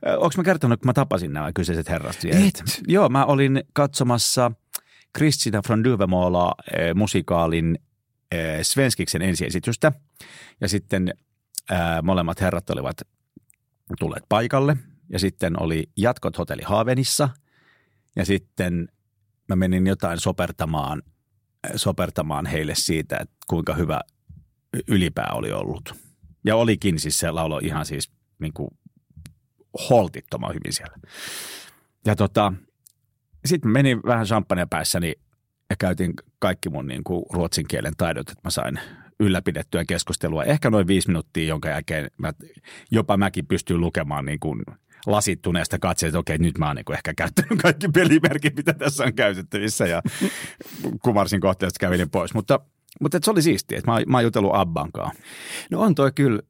Onko 0.07 0.33
mä 0.37 0.43
kertonut, 0.43 0.81
kun 0.81 0.89
mä 0.89 0.93
tapasin 0.93 1.33
nämä 1.33 1.53
kyseiset 1.53 1.89
herrat? 1.89 2.19
Et. 2.25 2.83
Joo, 2.89 3.09
mä 3.09 3.25
olin 3.25 3.65
katsomassa 3.73 4.53
Kristina 5.13 5.61
von 5.69 5.85
Duvemola 5.85 6.55
äh, 6.59 6.95
musikaalin 6.95 7.79
äh, 8.35 8.39
Svenskiksen 8.63 9.23
ensiesitystä. 9.23 9.93
Ja 10.61 10.69
sitten 10.69 11.15
molemmat 12.03 12.41
herrat 12.41 12.71
olivat 12.71 12.97
tulleet 13.99 14.25
paikalle. 14.29 14.77
Ja 15.09 15.19
sitten 15.19 15.63
oli 15.63 15.91
jatkot 15.97 16.39
hotelli 16.39 16.63
Haavenissa. 16.63 17.29
Ja 18.17 18.25
sitten 18.25 18.89
mä 19.49 19.57
menin 19.57 19.87
jotain 19.87 20.21
sopertamaan, 20.21 21.03
sopertamaan 21.77 22.47
heille 22.47 22.75
siitä, 22.75 23.17
että 23.17 23.37
kuinka 23.47 23.75
hyvä 23.75 24.01
ylipää 24.89 25.31
oli 25.33 25.53
ollut– 25.53 25.95
ja 26.47 26.57
olikin 26.57 26.99
siis 26.99 27.19
se 27.19 27.31
laulo 27.31 27.59
ihan 27.59 27.87
siis 27.87 28.11
niin 28.39 28.53
kuin 28.53 28.69
holtittoman 29.91 30.55
hyvin 30.55 30.73
siellä. 30.73 30.97
Ja 32.07 32.17
tota, 32.17 32.53
sitten 33.45 33.71
menin 33.71 34.03
vähän 34.07 34.27
champagne 34.27 34.67
päässäni 34.71 35.15
ja 35.71 35.77
käytin 35.79 36.13
kaikki 36.39 36.69
mun 36.69 36.87
niin 36.87 37.05
kuin 37.05 37.25
ruotsin 37.33 37.69
kielen 37.69 37.93
taidot, 37.97 38.29
että 38.29 38.41
mä 38.45 38.51
sain 38.51 38.81
ylläpidettyä 39.21 39.85
keskustelua. 39.85 40.45
Ehkä 40.45 40.71
noin 40.71 40.87
viisi 40.87 41.09
minuuttia, 41.09 41.49
jonka 41.49 41.69
jälkeen 41.69 42.11
mä, 42.19 42.33
jopa 42.91 43.17
mäkin 43.17 43.47
pystyn 43.47 43.81
lukemaan 43.81 44.25
niin 44.25 44.41
kuin 44.41 44.63
lasittuneesta 45.07 45.79
katseesta, 45.79 46.19
että 46.19 46.19
okei, 46.19 46.39
nyt 46.39 46.59
mä 46.59 46.67
oon 46.67 46.77
niin 46.77 46.93
ehkä 46.93 47.15
käyttänyt 47.15 47.63
kaikki 47.63 47.89
pelimerkit, 47.89 48.57
mitä 48.57 48.73
tässä 48.73 49.05
on 49.05 49.15
käytettävissä 49.15 49.87
ja 49.87 50.03
kumarsin 51.03 51.41
kohteesta 51.41 51.81
kävelin 51.81 52.11
pois. 52.11 52.35
Mutta 52.35 52.61
mutta 53.01 53.19
se 53.23 53.31
oli 53.31 53.43
siistiä, 53.43 53.79
että 53.79 53.91
mä, 53.91 54.01
mä 54.07 54.17
oon 54.17 54.25
jutellut 54.25 54.55
Abbankaan. 54.55 55.13
No 55.71 55.81
on 55.81 55.95
toi 55.95 56.13
kyllä 56.15 56.43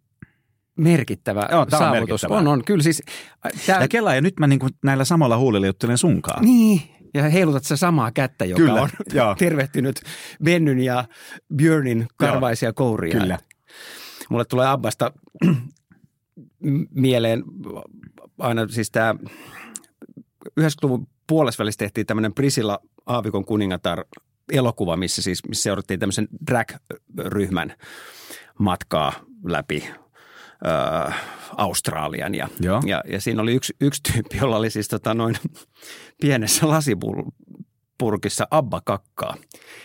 merkittävä 0.76 1.48
Joo, 1.50 1.66
saavutus. 1.70 1.80
On, 1.80 1.90
merkittävä. 1.90 2.34
on, 2.34 2.48
on. 2.48 2.64
Kyllä 2.64 2.82
siis, 2.82 3.02
tää... 3.66 3.80
Ja 3.80 3.88
Kela, 3.88 4.14
ja 4.14 4.20
nyt 4.20 4.40
mä 4.40 4.46
niin 4.46 4.58
kuin 4.58 4.70
näillä 4.84 5.04
samalla 5.04 5.38
huulilla 5.38 5.66
juttelen 5.66 5.98
sunkaan. 5.98 6.44
Niin, 6.44 6.82
ja 7.14 7.22
heilutat 7.22 7.64
se 7.64 7.76
samaa 7.76 8.12
kättä, 8.12 8.44
joka 8.44 8.62
Kyllä, 8.62 8.82
on 8.82 8.88
joo. 9.14 9.34
tervehtynyt 9.34 10.00
Bennyn 10.44 10.78
ja 10.78 11.04
Björnin 11.56 12.06
karvaisia 12.16 12.66
joo, 12.66 12.72
kouria. 12.74 13.20
Kyllä. 13.20 13.38
Mulle 14.28 14.44
tulee 14.44 14.68
Abbasta 14.68 15.12
mieleen 16.90 17.44
aina 18.38 18.68
siis 18.68 18.90
tämä 18.90 19.14
90-luvun 20.60 21.06
puolesvälissä 21.26 21.78
tehtiin 21.78 22.06
tämmöinen 22.06 22.34
Prisilla 22.34 22.78
Aavikon 23.06 23.44
kuningatar 23.44 24.04
elokuva, 24.52 24.96
missä 24.96 25.22
siis 25.22 25.48
missä 25.48 25.62
seurattiin 25.62 26.00
tämmöisen 26.00 26.28
drag-ryhmän 26.46 27.74
matkaa 28.58 29.12
läpi 29.44 29.88
ö, 30.66 31.12
Australian. 31.56 32.34
Ja, 32.34 32.48
ja, 32.86 33.02
ja 33.08 33.20
siinä 33.20 33.42
oli 33.42 33.54
yksi, 33.54 33.76
yksi 33.80 34.02
tyyppi, 34.12 34.36
jolla 34.36 34.56
oli 34.56 34.70
siis 34.70 34.88
tota 34.88 35.14
noin 35.14 35.36
pienessä 36.20 36.68
lasipurkissa 36.68 38.48
Abba 38.50 38.80
kakkaa. 38.84 39.36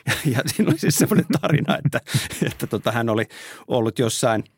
Ja, 0.06 0.13
ja 0.25 0.41
siinä 0.46 0.70
oli 0.72 0.80
siis 0.80 0.96
semmoinen 0.96 1.25
tarina, 1.41 1.77
että, 1.86 2.01
että 2.46 2.68
tota, 2.68 2.91
hän 2.91 3.10
oli 3.10 3.25
ollut 3.68 4.00
jossain– 4.00 4.44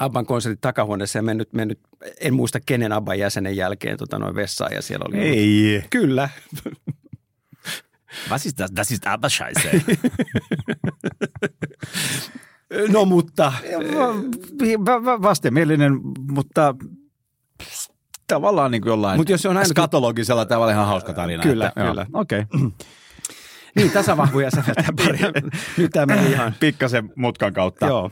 Abban 0.00 0.26
konsertin 0.26 0.60
takahuoneessa 0.60 1.18
ja 1.18 1.22
mennyt, 1.22 1.52
mennyt, 1.52 1.80
en 2.20 2.34
muista 2.34 2.58
kenen 2.66 2.92
Abban 2.92 3.18
jäsenen 3.18 3.56
jälkeen 3.56 3.98
tota 3.98 4.18
noin 4.18 4.34
vessaan 4.34 4.72
ja 4.72 4.82
siellä 4.82 5.04
oli... 5.08 5.18
Ei. 5.18 5.74
Ollut, 5.76 5.86
kyllä. 5.90 6.28
Was 8.30 8.46
ist 8.46 8.58
das? 8.58 8.70
Das 8.76 8.90
ist 8.90 9.06
aber 9.06 9.28
scheiße. 9.28 9.70
no 12.92 13.04
mutta... 13.04 13.52
Vastenmielinen, 15.22 16.00
mutta 16.30 16.74
tavallaan 18.26 18.70
niin 18.70 18.82
kuin 18.82 18.90
jollain 18.90 19.20
Mut 19.20 19.28
jos 19.28 19.42
se 19.42 19.48
on 19.48 19.56
aina... 19.56 19.68
skatologisella 19.68 20.46
tavalla 20.46 20.72
ihan 20.72 20.86
hauska 20.86 21.12
tarina. 21.12 21.42
Kyllä, 21.42 21.68
että, 21.68 21.80
kyllä. 21.80 22.06
Okei. 22.12 22.40
Okay. 22.40 22.70
niin, 23.76 23.90
tasavahvuja 23.90 24.50
säveltää 24.50 24.88
pari. 24.96 25.18
Nyt 25.78 25.90
tämä 25.90 26.16
meni 26.16 26.32
ihan... 26.32 26.54
Pikkasen 26.60 27.12
mutkan 27.16 27.52
kautta. 27.52 27.86
Joo. 27.86 28.10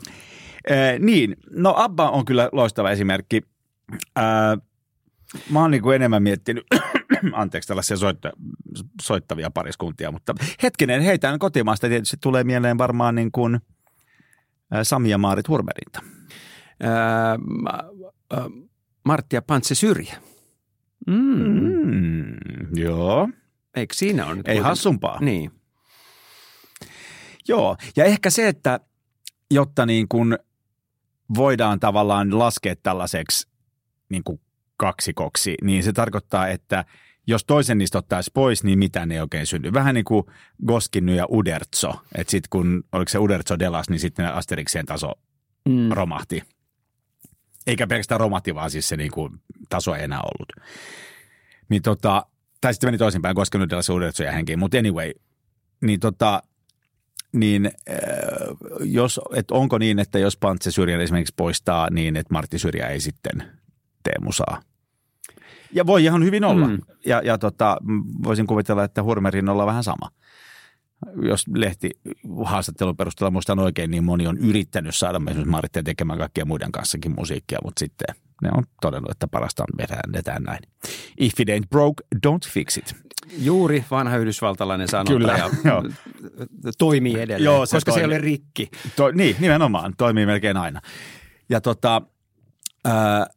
Eh, 0.67 0.99
niin, 0.99 1.35
no 1.51 1.73
Abba 1.77 2.09
on 2.09 2.25
kyllä 2.25 2.49
loistava 2.51 2.91
esimerkki. 2.91 3.41
Eh, 3.93 4.61
mä 5.49 5.59
oon 5.59 5.71
niin 5.71 5.83
kuin 5.83 5.95
enemmän 5.95 6.23
miettinyt 6.23 6.65
anteeksi, 7.33 7.67
tällaisia 7.67 7.97
soitta, 7.97 8.31
soittavia 9.01 9.51
pariskuntia, 9.51 10.11
mutta 10.11 10.35
hetkinen, 10.63 11.01
heitä 11.01 11.37
kotimaasta 11.39 11.87
tietysti 11.87 12.17
tulee 12.21 12.43
mieleen 12.43 12.77
varmaan 12.77 13.15
niin 13.15 13.31
kuin 13.31 13.59
Sami 14.83 15.09
ja 15.09 15.17
Maarit 15.17 15.47
Hurmerinta. 15.47 16.01
Ää, 16.79 17.39
Martti 19.05 19.35
ja 19.35 19.41
Pantse 19.41 19.75
Syrjä. 19.75 20.15
Mm, 21.07 22.35
joo. 22.75 23.29
Eikö 23.75 23.93
siinä 23.95 24.25
on? 24.25 24.31
Ei 24.31 24.35
kuitenkin? 24.35 24.63
hassumpaa. 24.63 25.19
Niin. 25.21 25.51
Joo, 27.47 27.77
ja 27.95 28.05
ehkä 28.05 28.29
se, 28.29 28.47
että 28.47 28.79
jotta 29.51 29.85
niin 29.85 30.07
kuin 30.07 30.37
voidaan 31.35 31.79
tavallaan 31.79 32.39
laskea 32.39 32.75
tällaiseksi 32.83 33.47
niin 34.09 34.23
kuin 34.23 34.41
kaksikoksi, 34.77 35.55
niin 35.61 35.83
se 35.83 35.93
tarkoittaa, 35.93 36.47
että 36.47 36.85
jos 37.27 37.43
toisen 37.45 37.77
niistä 37.77 37.97
ottaisi 37.97 38.31
pois, 38.33 38.63
niin 38.63 38.79
mitään 38.79 39.11
ei 39.11 39.19
oikein 39.19 39.47
synny. 39.47 39.73
Vähän 39.73 39.95
niin 39.95 40.05
kuin 40.05 40.25
Goskinny 40.65 41.15
ja 41.15 41.25
Uderzo. 41.31 41.93
Että 42.15 42.31
sitten 42.31 42.49
kun, 42.49 42.83
oliko 42.91 43.09
se 43.09 43.17
Uderzo 43.19 43.59
Delas, 43.59 43.89
niin 43.89 43.99
sitten 43.99 44.33
Asterikseen 44.33 44.85
taso 44.85 45.11
mm. 45.69 45.91
romahti. 45.91 46.43
Eikä 47.67 47.87
pelkästään 47.87 48.19
romahti, 48.19 48.55
vaan 48.55 48.71
siis 48.71 48.89
se 48.89 48.97
niin 48.97 49.11
kuin, 49.11 49.39
taso 49.69 49.95
ei 49.95 50.03
enää 50.03 50.19
ollut. 50.21 50.67
Niin 51.69 51.81
tota, 51.81 52.25
tai 52.61 52.73
sitten 52.73 52.87
meni 52.87 52.97
toisinpäin, 52.97 53.35
Goskinny 53.35 53.69
Delas 53.69 53.87
ja 53.87 53.95
Uderzo 53.95 54.23
ja 54.23 54.31
henkiin. 54.31 54.59
Mutta 54.59 54.77
anyway, 54.77 55.11
niin 55.81 55.99
tota, 55.99 56.43
niin 57.33 57.65
äh, 57.65 57.97
jos, 58.79 59.19
et 59.35 59.51
onko 59.51 59.77
niin, 59.77 59.99
että 59.99 60.19
jos 60.19 60.37
Pantse 60.37 60.71
Syrjän 60.71 61.01
esimerkiksi 61.01 61.33
poistaa 61.37 61.89
niin, 61.89 62.15
että 62.15 62.33
Martti 62.33 62.59
Syrjä 62.59 62.87
ei 62.87 62.99
sitten 62.99 63.37
tee 64.03 64.15
musaa? 64.21 64.61
Ja 65.73 65.85
voi 65.85 66.03
ihan 66.03 66.23
hyvin 66.23 66.43
olla. 66.43 66.67
Mm. 66.67 66.79
Ja, 67.05 67.21
ja 67.25 67.37
tota, 67.37 67.77
voisin 68.23 68.47
kuvitella, 68.47 68.83
että 68.83 69.03
Hurmerin 69.03 69.49
olla 69.49 69.65
vähän 69.65 69.83
sama. 69.83 70.09
Jos 71.21 71.45
lehti 71.55 71.89
haastattelun 72.43 72.97
perusteella 72.97 73.31
muistan 73.31 73.59
oikein, 73.59 73.91
niin 73.91 74.03
moni 74.03 74.27
on 74.27 74.37
yrittänyt 74.37 74.95
saada 74.95 75.17
esimerkiksi 75.17 75.49
Maritteen 75.49 75.85
tekemään 75.85 76.19
kaikkien 76.19 76.47
muiden 76.47 76.71
kanssakin 76.71 77.13
musiikkia, 77.17 77.59
mutta 77.63 77.79
sitten 77.79 78.15
ne 78.41 78.49
on 78.57 78.63
todennut, 78.81 79.11
että 79.11 79.27
parasta 79.27 79.63
on 79.63 79.87
vetään 80.13 80.43
näin. 80.43 80.59
If 81.19 81.39
it 81.39 81.49
ain't 81.49 81.67
broke, 81.69 82.03
don't 82.27 82.49
fix 82.49 82.77
it. 82.77 82.95
Juuri 83.37 83.85
vanha 83.91 84.17
yhdysvaltalainen 84.17 84.87
sanonta 84.87 85.13
Kyllä, 85.13 85.37
ja 85.37 85.49
joo. 85.71 85.83
toimii 86.77 87.19
edelleen, 87.19 87.43
joo, 87.43 87.65
se 87.65 87.75
koska 87.75 87.91
toimi, 87.91 87.99
se 87.99 88.01
ei 88.01 88.05
ole 88.05 88.17
rikki. 88.17 88.69
To, 88.95 89.11
niin, 89.11 89.35
nimenomaan, 89.39 89.93
toimii 89.97 90.25
melkein 90.25 90.57
aina. 90.57 90.81
Ja 91.49 91.61
tota, 91.61 92.01
ää, 92.85 93.27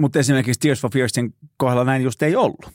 mutta 0.00 0.18
esimerkiksi 0.18 0.60
Tears 0.60 0.80
for 0.80 0.90
Fearsin 0.92 1.34
kohdalla 1.56 1.84
näin 1.84 2.02
just 2.02 2.22
ei 2.22 2.36
ollut. 2.36 2.70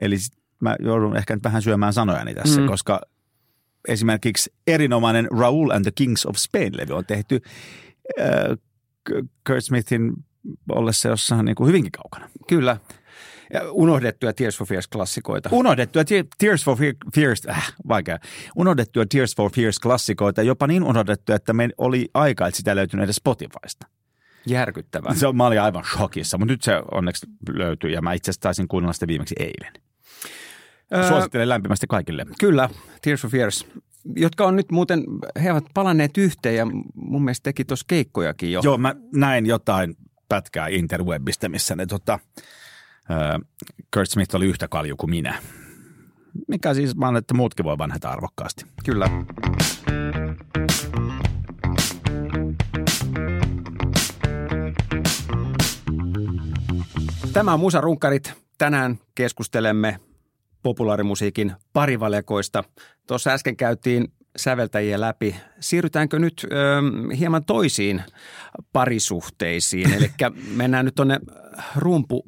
Eli 0.00 0.16
mä 0.60 0.76
joudun 0.80 1.16
ehkä 1.16 1.34
nyt 1.34 1.44
vähän 1.44 1.62
syömään 1.62 1.92
sanojani 1.92 2.34
tässä, 2.34 2.60
mm. 2.60 2.66
koska 2.66 3.00
esimerkiksi 3.88 4.52
erinomainen 4.66 5.28
Raul 5.38 5.70
and 5.70 5.82
the 5.82 5.92
Kings 5.94 6.26
of 6.26 6.36
Spain-levy 6.36 6.92
on 6.92 7.06
tehty 7.06 7.40
äh, 8.20 8.58
Kurt 9.46 9.64
Smithin 9.64 10.12
ollessa 10.68 11.08
jossain 11.08 11.44
niin 11.44 11.54
kuin 11.54 11.68
hyvinkin 11.68 11.92
kaukana. 11.92 12.30
Kyllä. 12.48 12.76
Ja 13.52 13.72
unohdettuja 13.72 14.32
Tears 14.32 14.58
for 14.58 14.66
Fears-klassikoita. 14.66 15.48
Unohdettuja 15.52 16.04
Tears 16.38 16.64
for 16.64 16.76
Fears, 17.14 17.42
äh, 17.48 17.72
vaikea. 17.88 18.18
Unohdettuja 18.56 19.06
Tears 19.06 19.36
for 19.36 19.50
Fears-klassikoita, 19.50 20.42
jopa 20.42 20.66
niin 20.66 20.82
unohdettuja, 20.82 21.36
että 21.36 21.52
me 21.52 21.68
oli 21.78 22.08
aika, 22.14 22.46
että 22.46 22.56
sitä 22.56 22.76
löytynyt 22.76 23.04
edes 23.04 23.16
Spotifysta. 23.16 23.86
Järkyttävää. 24.46 25.14
Se 25.14 25.26
on, 25.26 25.36
mä 25.36 25.46
olin 25.46 25.60
aivan 25.60 25.84
shokissa, 25.84 26.38
mutta 26.38 26.52
nyt 26.52 26.62
se 26.62 26.82
onneksi 26.92 27.26
löytyy 27.48 27.90
ja 27.90 28.02
mä 28.02 28.12
itse 28.12 28.30
asiassa 28.30 28.40
taisin 28.40 28.68
kuunnella 28.68 28.92
sitä 28.92 29.06
viimeksi 29.06 29.34
eilen. 29.38 29.72
Suosittelen 31.08 31.48
lämpimästi 31.48 31.86
kaikille. 31.86 32.26
Kyllä, 32.40 32.68
Tears 33.02 33.22
for 33.22 33.30
Fears, 33.30 33.66
jotka 34.16 34.44
on 34.44 34.56
nyt 34.56 34.70
muuten, 34.70 35.04
he 35.42 35.52
ovat 35.52 35.64
palanneet 35.74 36.18
yhteen 36.18 36.56
ja 36.56 36.66
mun 36.94 37.24
mielestä 37.24 37.44
teki 37.44 37.64
tuossa 37.64 37.84
keikkojakin 37.88 38.52
jo. 38.52 38.60
Joo, 38.64 38.78
mä 38.78 38.94
näin 39.14 39.46
jotain 39.46 39.96
pätkää 40.28 40.68
interwebistä, 40.68 41.48
missä 41.48 41.76
ne 41.76 41.86
tota, 41.86 42.18
uh, 43.10 43.48
Kurt 43.94 44.10
Smith 44.10 44.36
oli 44.36 44.46
yhtä 44.46 44.68
kalju 44.68 44.96
kuin 44.96 45.10
minä. 45.10 45.38
Mikä 46.48 46.74
siis 46.74 47.00
vaan, 47.00 47.16
että 47.16 47.34
muutkin 47.34 47.64
voi 47.64 47.78
vanheta 47.78 48.10
arvokkaasti. 48.10 48.64
Kyllä. 48.84 49.10
Tämä 57.32 57.52
on 57.52 57.60
Musa 57.60 57.80
Runkarit. 57.80 58.32
Tänään 58.58 58.98
keskustelemme 59.14 60.00
populaarimusiikin 60.62 61.52
parivaljakoista. 61.72 62.64
Tuossa 63.06 63.30
äsken 63.30 63.56
käytiin 63.56 64.12
säveltäjiä 64.36 65.00
läpi. 65.00 65.36
Siirrytäänkö 65.60 66.18
nyt 66.18 66.46
ö, 66.52 66.56
hieman 67.16 67.44
toisiin 67.44 68.02
parisuhteisiin? 68.72 69.92
Eli 69.96 70.10
mennään 70.54 70.84
nyt 70.84 70.94
tuonne 70.94 71.20
rumpu 71.76 72.24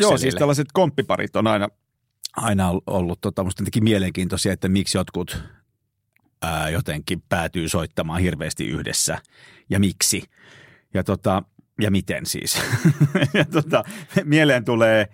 Joo, 0.00 0.18
siis 0.18 0.34
tällaiset 0.34 0.68
komppiparit 0.72 1.36
on 1.36 1.46
aina, 1.46 1.68
aina 2.36 2.70
ollut 2.86 3.20
tota, 3.20 3.44
musta 3.44 3.64
mielenkiintoisia, 3.80 4.52
että 4.52 4.68
miksi 4.68 4.98
jotkut 4.98 5.42
ää, 6.42 6.70
jotenkin 6.70 7.22
päätyy 7.28 7.68
soittamaan 7.68 8.20
hirveästi 8.20 8.66
yhdessä 8.66 9.18
ja 9.70 9.80
miksi. 9.80 10.22
Ja, 10.94 11.04
tota, 11.04 11.42
ja 11.80 11.90
miten 11.90 12.26
siis. 12.26 12.62
ja 13.34 13.44
tota, 13.44 13.84
mieleen 14.24 14.64
tulee 14.64 15.06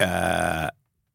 ää, 0.00 0.68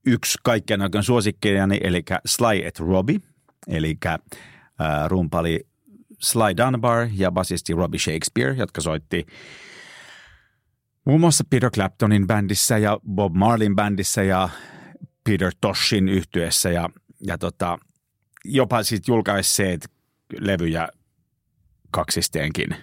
yksi 0.06 0.38
kaikkien 0.44 0.82
aikojen 0.82 1.04
suosikkejani, 1.04 1.80
eli 1.84 2.04
Sly 2.26 2.66
et 2.66 2.80
Robbie, 2.80 3.20
eli 3.68 3.98
äh, 4.06 4.20
rumpali 5.08 5.60
Sly 6.20 6.58
Dunbar 6.58 7.08
ja 7.14 7.32
basisti 7.32 7.74
Robbie 7.74 8.00
Shakespeare, 8.00 8.54
jotka 8.54 8.82
soitti 8.82 9.26
muun 11.06 11.22
muassa 11.22 11.44
Peter 11.50 11.72
Claptonin 11.72 12.28
bändissä 12.28 12.78
ja 12.78 13.00
Bob 13.16 13.36
Marlin 13.36 13.76
bändissä 13.76 14.24
ja 14.24 14.50
Peter 15.24 15.52
Toshin 15.62 16.10
yhtyessä 16.10 16.70
ja, 16.70 16.90
ja 17.22 17.38
tota, 17.38 17.78
jopa 18.46 18.84
sitten 18.84 19.14
julkaisseet 19.14 19.92
levyjä 20.40 20.88
kaksisteenkin. 21.92 22.76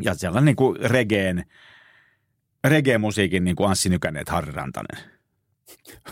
Ja 0.00 0.14
sellainen 0.14 0.44
niin 0.44 0.56
kuin 0.56 0.76
regeen, 0.80 1.44
reggae-musiikin 2.64 3.44
niin 3.44 3.56
kuin 3.56 3.68
Anssi 3.68 3.88
Nykänen, 3.88 4.24
Harri 4.28 4.52
Rantanen– 4.52 4.98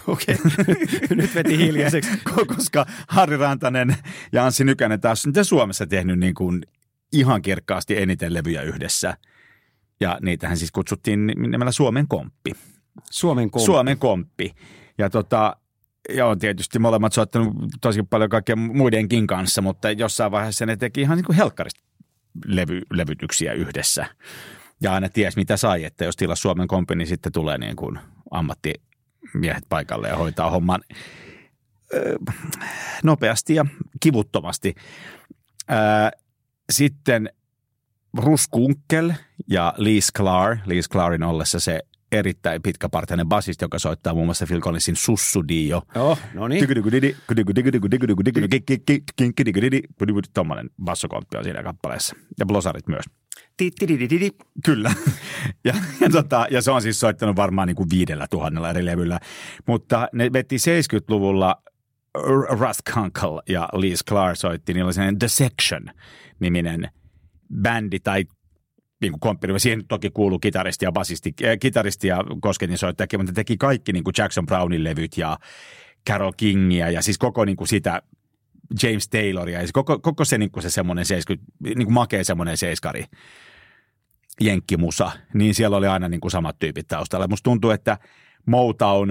Okei, 0.06 0.36
nyt 1.16 1.34
veti 1.34 1.58
hiljaiseksi. 1.58 2.10
Koska 2.56 2.86
Harri 3.08 3.36
Rantanen 3.36 3.96
ja 4.32 4.44
Anssi 4.44 4.64
Nykänen 4.64 5.00
taas 5.00 5.26
on 5.26 5.44
Suomessa 5.44 5.86
tehnyt 5.86 6.18
niin 6.18 6.34
kuin 6.34 6.62
ihan 7.12 7.42
kirkkaasti 7.42 7.98
eniten 7.98 8.34
levyjä 8.34 8.62
yhdessä. 8.62 9.16
Ja 10.00 10.18
niitähän 10.22 10.56
siis 10.56 10.72
kutsuttiin 10.72 11.26
nimellä 11.26 11.72
Suomen 11.72 12.08
komppi. 12.08 12.52
Suomen 13.10 13.50
komppi. 13.50 13.66
Suomen 13.66 13.98
komppi. 13.98 14.54
Ja 14.98 15.10
tota, 15.10 15.56
ja 16.14 16.26
on 16.26 16.38
tietysti 16.38 16.78
molemmat 16.78 17.12
soittanut 17.12 17.54
tosi 17.80 18.02
paljon 18.02 18.30
kaikkien 18.30 18.58
muidenkin 18.58 19.26
kanssa, 19.26 19.62
mutta 19.62 19.90
jossain 19.90 20.32
vaiheessa 20.32 20.66
ne 20.66 20.76
teki 20.76 21.00
ihan 21.00 21.16
niin 21.16 21.24
kuin 21.24 21.36
helkkarista 21.36 21.80
levy, 22.46 22.80
levytyksiä 22.90 23.52
yhdessä. 23.52 24.06
Ja 24.80 24.94
aina 24.94 25.08
ties 25.08 25.36
mitä 25.36 25.56
sai, 25.56 25.84
että 25.84 26.04
jos 26.04 26.16
tilaa 26.16 26.36
Suomen 26.36 26.68
kompi, 26.68 26.96
niin 26.96 27.08
sitten 27.08 27.32
tulee 27.32 27.58
niin 27.58 27.76
kuin 27.76 27.98
ammatti 28.30 28.74
miehet 29.34 29.64
paikalle 29.68 30.08
ja 30.08 30.16
hoitaa 30.16 30.50
homman 30.50 30.80
nopeasti 33.02 33.54
ja 33.54 33.66
kivuttomasti. 34.00 34.74
Sitten 36.72 37.30
Ruskunkel 38.16 39.12
ja 39.48 39.74
Lee 39.76 40.00
Sklar, 40.00 40.56
Lee 40.66 40.82
Sklarin 40.82 41.22
ollessa 41.22 41.60
se 41.60 41.80
erittäin 42.12 42.62
pitkäpartainen 42.62 43.28
basisti, 43.28 43.64
joka 43.64 43.78
soittaa 43.78 44.14
muun 44.14 44.26
muassa 44.26 44.46
Phil 44.46 44.60
Collinsin 44.60 44.96
Sussudio. 44.96 45.82
Oh, 45.94 46.18
no 46.34 46.48
niin. 46.48 46.60
Tuommoinen 50.34 50.70
bassokomppi 50.84 51.36
on 51.38 51.44
siinä 51.44 51.62
kappaleessa. 51.62 52.16
Ja 52.38 52.46
blosarit 52.46 52.88
myös. 52.88 53.04
Kyllä. 54.64 54.94
Ja, 55.64 55.74
ja, 56.00 56.10
tota, 56.10 56.46
ja 56.50 56.62
se 56.62 56.70
on 56.70 56.82
siis 56.82 57.00
soittanut 57.00 57.36
varmaan 57.36 57.68
niin 57.68 57.76
kuin 57.76 57.90
viidellä 57.90 58.26
tuhannella 58.30 58.70
eri 58.70 58.84
levyllä. 58.84 59.20
Mutta 59.66 60.08
ne 60.12 60.32
veti 60.32 60.56
70-luvulla 60.56 61.62
Russ 62.48 62.82
Kunkel 62.94 63.40
ja 63.48 63.68
Lee 63.72 63.96
Sklar 63.96 64.36
soitti, 64.36 64.74
niillä 64.74 64.86
oli 64.86 64.94
sellainen 64.94 65.18
The 65.18 65.28
Section-niminen 65.28 66.90
bändi 67.62 68.00
tai 68.00 68.24
niin 69.02 69.12
kuin 69.12 69.20
komppini. 69.20 69.60
Siihen 69.60 69.84
toki 69.88 70.10
kuuluu 70.10 70.38
kitaristi 70.38 70.84
ja 70.84 70.92
basisti, 70.92 71.34
äh, 71.44 71.58
kitaristi 71.60 72.08
ja 72.08 72.24
kosketin 72.40 72.78
soittajakin, 72.78 73.20
mutta 73.20 73.32
teki 73.32 73.56
kaikki 73.56 73.92
niin 73.92 74.04
kuin 74.04 74.14
Jackson 74.18 74.46
Brownin 74.46 74.84
levyt 74.84 75.16
ja 75.16 75.38
Carol 76.08 76.32
Kingia 76.36 76.90
ja 76.90 77.02
siis 77.02 77.18
koko 77.18 77.44
niin 77.44 77.56
kuin 77.56 77.68
sitä 77.68 78.02
James 78.82 79.08
Tayloria 79.08 79.62
ja 79.62 79.68
koko, 79.72 79.98
koko 79.98 80.24
se, 80.24 80.38
niin 80.38 80.50
kuin 80.50 80.62
se 80.62 80.70
semmoinen 80.70 81.04
70, 81.04 81.52
niin 81.64 81.86
kuin 81.86 81.94
makea 81.94 82.24
semmoinen 82.24 82.56
seiskari 82.56 83.04
jenkkimusa, 84.40 85.10
niin 85.34 85.54
siellä 85.54 85.76
oli 85.76 85.86
aina 85.86 86.08
niin 86.08 86.20
kuin 86.20 86.30
samat 86.30 86.58
tyypit 86.58 86.88
taustalla. 86.88 87.28
Musta 87.28 87.44
tuntuu, 87.44 87.70
että 87.70 87.98
Motown, 88.46 89.08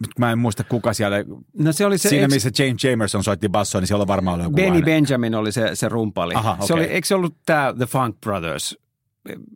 nyt 0.00 0.18
mä 0.18 0.32
en 0.32 0.38
muista 0.38 0.64
kuka 0.64 0.92
siellä, 0.92 1.16
no 1.58 1.72
se 1.72 1.86
oli 1.86 1.98
se, 1.98 2.08
siinä 2.08 2.22
eikö, 2.22 2.34
missä 2.34 2.50
James 2.58 2.84
Jamerson 2.84 3.24
soitti 3.24 3.48
bassoa, 3.48 3.80
niin 3.80 3.88
siellä 3.88 4.02
oli 4.02 4.08
varmaan 4.08 4.34
ollut 4.34 4.44
joku 4.44 4.56
Benny 4.56 4.74
aina. 4.74 4.84
Benjamin 4.84 5.34
oli 5.34 5.52
se, 5.52 5.70
se 5.74 5.88
rumpali. 5.88 6.34
Aha, 6.34 6.52
okay. 6.52 6.66
se 6.66 6.74
oli, 6.74 6.84
eikö 6.84 7.06
se 7.06 7.14
ollut 7.14 7.36
tämä 7.46 7.74
The 7.76 7.86
Funk 7.86 8.16
Brothers, 8.20 8.78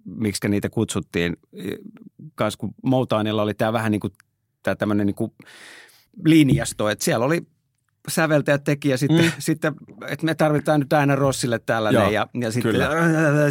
miksi 0.05 0.49
niitä 0.49 0.69
kutsuttiin, 0.69 1.37
kanssa 2.35 2.59
kun 2.59 2.75
Motownilla 2.83 3.43
oli 3.43 3.55
tämä 3.55 3.73
vähän 3.73 3.93
niin 3.93 4.01
kuin 4.01 4.13
tämä 4.63 4.75
tämmöinen 4.75 5.07
niin 5.07 5.15
kuin 5.15 5.33
linjasto, 6.25 6.89
että 6.89 7.05
siellä 7.05 7.25
oli 7.27 7.47
säveltäjä 8.09 8.59
teki 8.59 8.89
ja 8.89 8.99
sitten, 8.99 9.25
mm. 9.25 9.33
sitten 9.39 9.75
että 10.09 10.27
me 10.27 10.35
tarvitaan 10.35 10.81
nyt 10.81 10.93
aina 10.93 11.17
Rossille 11.17 11.59
tällainen 11.59 12.03
joo, 12.03 12.11
ja, 12.11 12.27
ja 12.41 12.51
sitten, 12.51 12.81
äh, 12.81 12.91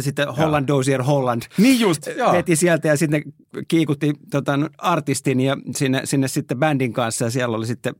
sitten 0.00 0.28
Holland 0.28 0.68
Dozier 0.68 1.02
Holland 1.02 1.42
niin 1.58 1.80
just, 1.80 2.06
joo. 2.16 2.32
veti 2.32 2.56
sieltä 2.56 2.88
ja 2.88 2.96
sitten 2.96 3.22
kiikutti 3.68 4.12
tota, 4.30 4.58
artistin 4.78 5.40
ja 5.40 5.56
sinne, 5.76 6.00
sinne 6.04 6.28
sitten 6.28 6.58
bändin 6.58 6.92
kanssa 6.92 7.24
ja 7.24 7.30
siellä 7.30 7.56
oli 7.56 7.66
sitten 7.66 7.94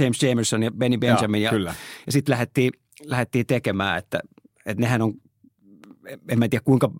James 0.00 0.22
Jamerson 0.22 0.62
ja 0.62 0.70
Benny 0.70 0.98
Benjamin 0.98 1.42
joo, 1.42 1.54
ja, 1.54 1.74
ja 2.06 2.12
sitten 2.12 2.32
lähdettiin, 2.32 2.70
lähdettiin 3.04 3.46
tekemään, 3.46 3.98
että, 3.98 4.20
että 4.66 4.80
nehän 4.80 5.02
on, 5.02 5.14
en 6.28 6.38
mä 6.38 6.48
tiedä 6.48 6.62
kuinka, 6.64 6.90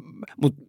mutta 0.42 0.62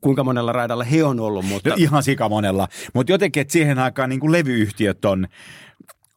kuinka 0.00 0.24
monella 0.24 0.52
raidalla 0.52 0.84
he 0.84 1.04
on 1.04 1.20
ollut. 1.20 1.44
Mutta... 1.44 1.70
No 1.70 1.76
ihan 1.78 2.02
sika 2.02 2.28
monella, 2.28 2.68
mutta 2.94 3.12
jotenkin, 3.12 3.40
että 3.40 3.52
siihen 3.52 3.78
aikaan 3.78 4.08
niin 4.08 4.20
kuin 4.20 4.32
levyyhtiöt 4.32 5.04
on, 5.04 5.28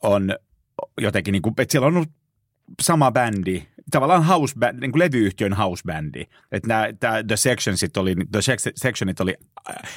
on 0.04 0.36
jotenkin, 1.02 1.32
niin 1.32 1.42
kuin, 1.42 1.54
että 1.58 1.72
siellä 1.72 1.88
on 1.88 1.96
ollut 1.96 2.10
sama 2.82 3.12
bändi, 3.12 3.64
tavallaan 3.92 4.24
house 4.24 4.56
band, 4.60 4.80
niin 4.80 4.92
kuin 4.92 5.00
levyyhtiön 5.00 5.54
housebändi. 5.54 6.22
Että 6.52 6.68
nämä, 6.68 6.88
tämä 7.00 7.24
The 7.24 7.38
Sectionsit 7.38 7.98
oli, 7.98 8.16
The 8.32 8.40
Sectionit 8.76 9.20
oli 9.20 9.36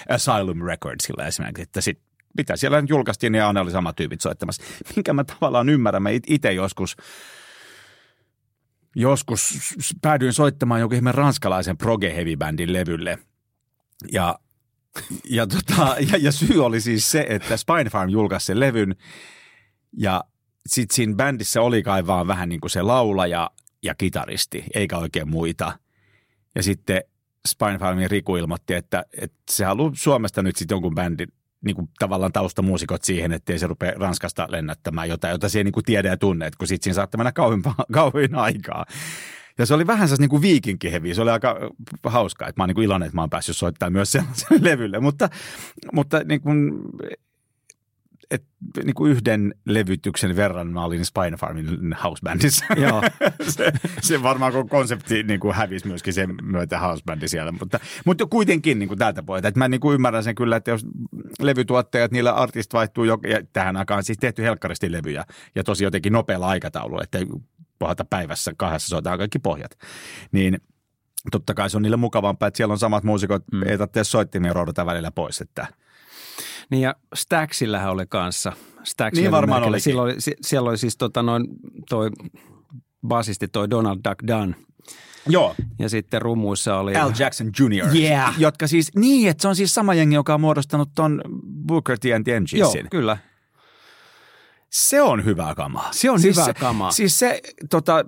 Asylum 0.09 0.63
Recordsilla 0.63 1.27
esimerkiksi, 1.27 1.63
että 1.63 1.81
sit 1.81 1.99
mitä 2.37 2.57
siellä 2.57 2.81
nyt 2.81 2.91
julkaistiin, 2.91 3.33
niin 3.33 3.45
aina 3.45 3.61
oli 3.61 3.71
sama 3.71 3.93
tyypit 3.93 4.21
soittamassa. 4.21 4.63
Minkä 4.97 5.13
mä 5.13 5.25
tavallaan 5.25 5.69
ymmärrän, 5.69 6.03
mä 6.03 6.11
itse 6.27 6.53
joskus 6.53 6.97
joskus 8.99 9.75
päädyin 10.03 10.33
soittamaan 10.33 10.81
joku 10.81 10.95
ihmeen 10.95 11.15
ranskalaisen 11.15 11.79
proge 11.79 12.15
heavy 12.15 12.37
bandin 12.37 12.73
levylle. 12.73 13.19
Ja, 14.13 14.39
ja, 15.31 15.47
tota, 15.47 15.97
ja, 16.13 16.19
ja 16.19 16.33
syy 16.33 16.65
oli 16.65 16.81
siis 16.81 17.11
se, 17.11 17.27
että 17.29 17.57
Spine 17.57 17.91
Farm 17.91 18.11
julkaisi 18.11 18.47
sen 18.47 18.61
levyn 18.61 18.97
ja 19.97 20.25
sitten 20.67 20.95
siinä 20.95 21.15
bändissä 21.15 21.63
oli 21.63 21.83
kai 21.83 22.07
vaan 22.07 22.27
vähän 22.27 22.49
niin 22.49 22.61
kuin 22.61 22.71
se 22.71 22.83
laulaja 22.83 23.51
ja 23.83 23.95
kitaristi, 23.95 24.65
eikä 24.75 24.99
oikein 24.99 25.29
muita. 25.29 25.79
Ja 26.55 26.63
sitten 26.63 27.03
Spinefarmin 27.49 28.11
Riku 28.11 28.37
ilmoitti, 28.37 28.75
että, 28.75 29.05
että 29.23 29.37
se 29.51 29.65
haluaa 29.65 29.93
Suomesta 29.95 30.43
nyt 30.43 30.57
sitten 30.57 30.75
jonkun 30.75 30.95
bändin 30.95 31.33
niin 31.65 31.77
kuin 31.77 31.89
tavallaan 31.99 32.33
taustamuusikot 32.33 33.05
siihen, 33.05 33.33
ettei 33.33 33.59
se 33.59 33.67
rupea 33.67 33.93
Ranskasta 33.97 34.47
lennättämään 34.51 35.09
jotain, 35.09 35.33
jota 35.33 35.49
se 35.49 35.59
ei 35.59 35.65
niin 35.65 35.73
kuin 35.73 35.85
tiedä 35.85 36.09
ja 36.09 36.17
tunne, 36.17 36.47
että 36.47 36.59
kun 36.59 36.69
sitten 36.69 36.85
siinä 36.85 36.95
saattaa 36.95 37.19
mennä 37.19 37.33
kauhin 37.93 38.35
aikaa. 38.47 38.87
Ja 39.59 39.67
se 39.67 39.75
oli 39.75 39.87
vähän 39.87 40.09
sellainen 40.09 40.31
niin 40.31 40.43
viikinkihevi. 40.43 41.15
Se 41.15 41.23
oli 41.23 41.31
aika 41.31 41.57
hauskaa, 42.05 42.49
että 42.49 42.61
mä 42.61 42.63
oon 42.63 42.69
niin 42.69 42.85
iloinen, 42.85 43.07
että 43.07 43.17
mä 43.17 43.23
oon 43.23 43.31
päässyt 43.31 43.57
soittamaan 43.57 43.93
myös 43.93 44.13
sellaiselle 44.13 44.71
levylle. 44.71 45.01
Mutta, 45.01 45.29
mutta 45.93 46.25
niin 46.25 46.41
kuin, 46.41 46.73
et, 48.31 48.45
niin 48.85 48.95
kuin 48.95 49.13
yhden 49.13 49.55
levytyksen 49.65 50.37
verran 50.37 50.67
mä 50.67 50.85
olin 50.85 51.05
Spine 51.05 51.37
Farmin 51.37 51.97
housebandissa. 52.05 52.65
Joo. 52.77 53.03
se, 53.57 53.73
se 54.01 54.23
varmaan 54.23 54.53
kun 54.53 54.69
konsepti 54.69 55.23
niin 55.23 55.41
kuin 55.41 55.55
hävisi 55.55 55.87
myöskin 55.87 56.13
sen 56.13 56.35
myötä 56.43 56.79
housebandi 56.79 57.29
siellä. 57.29 57.53
Mutta, 57.53 57.81
mutta 58.05 58.27
kuitenkin 58.27 58.79
niin 58.79 58.89
kuin 58.89 58.99
tältä. 58.99 59.23
Että 59.45 59.59
mä 59.59 59.69
niin 59.69 59.81
kuin 59.81 59.95
ymmärrän 59.95 60.25
sen 60.25 60.35
kyllä, 60.35 60.57
että 60.57 60.71
jos 60.71 60.87
levytuottajat, 61.41 62.11
niillä 62.11 62.33
artistit 62.33 62.73
vaihtuu 62.73 63.05
jo, 63.05 63.19
ja 63.29 63.43
tähän 63.53 63.77
aikaan 63.77 64.05
siis 64.05 64.19
tehty 64.19 64.43
helkkaristi 64.43 64.93
levyjä 64.93 65.25
ja 65.55 65.65
tosi 65.65 65.85
jotenkin 65.85 66.13
nopealla 66.13 66.49
aikataululla, 66.49 67.03
että 67.03 67.19
pohjata 67.79 68.05
päivässä 68.05 68.53
kahdessa 68.57 68.89
soitetaan 68.89 69.19
kaikki 69.19 69.39
pohjat. 69.39 69.79
Niin 70.33 70.59
totta 71.31 71.55
kai 71.55 71.71
se 71.71 71.77
on 71.77 71.83
niille 71.83 71.97
mukavampaa, 71.97 72.47
että 72.47 72.57
siellä 72.57 72.73
on 72.73 72.79
samat 72.79 73.05
muusikot, 73.05 73.43
mm. 73.53 73.63
ei 73.63 73.79
tarvitse 73.79 74.05
soittimia 74.05 74.53
roudata 74.53 74.87
välillä 74.87 75.11
pois, 75.11 75.41
että– 75.41 75.67
niin 76.71 76.83
ja 76.83 76.95
Staxillähän 77.15 77.91
oli 77.91 78.07
kanssa. 78.07 78.53
Stax 78.85 79.15
niin 79.15 79.31
varmaan 79.31 79.63
oli. 79.63 79.81
Siellä 79.81 80.03
oli, 80.03 80.15
siellä 80.41 80.71
oli 80.71 80.79
siis 80.79 80.97
tota 80.97 81.23
noin, 81.23 81.47
toi 81.89 82.11
basisti 83.09 83.49
toi 83.49 83.71
Donald 83.71 83.99
Duck 84.09 84.27
Dunn. 84.27 84.55
Joo. 85.29 85.55
Ja 85.79 85.89
sitten 85.89 86.23
rumuissa 86.23 86.79
oli... 86.79 86.97
Al 86.97 87.13
Jackson 87.19 87.51
Jr. 87.61 87.97
Yeah. 87.97 88.35
Jotka 88.39 88.67
siis, 88.67 88.95
niin, 88.95 89.29
että 89.29 89.43
se 89.43 89.49
on 89.49 89.57
siis 89.57 89.75
sama 89.75 89.95
jengi, 89.95 90.15
joka 90.15 90.35
on 90.35 90.41
muodostanut 90.41 90.89
ton 90.95 91.23
Booker 91.67 91.99
T 91.99 92.05
and 92.15 92.25
the 92.25 92.59
Joo, 92.59 92.75
kyllä. 92.91 93.19
Se 94.71 95.03
on 95.03 95.25
hyvää 95.25 95.55
kamaa. 95.55 95.89
Se 95.93 96.11
on 96.11 96.21
siis 96.21 96.37
hyvää 96.37 96.47
se, 96.47 96.55
kamaa. 96.55 96.91
Siis 96.91 97.19
se 97.19 97.41
tota, 97.71 98.05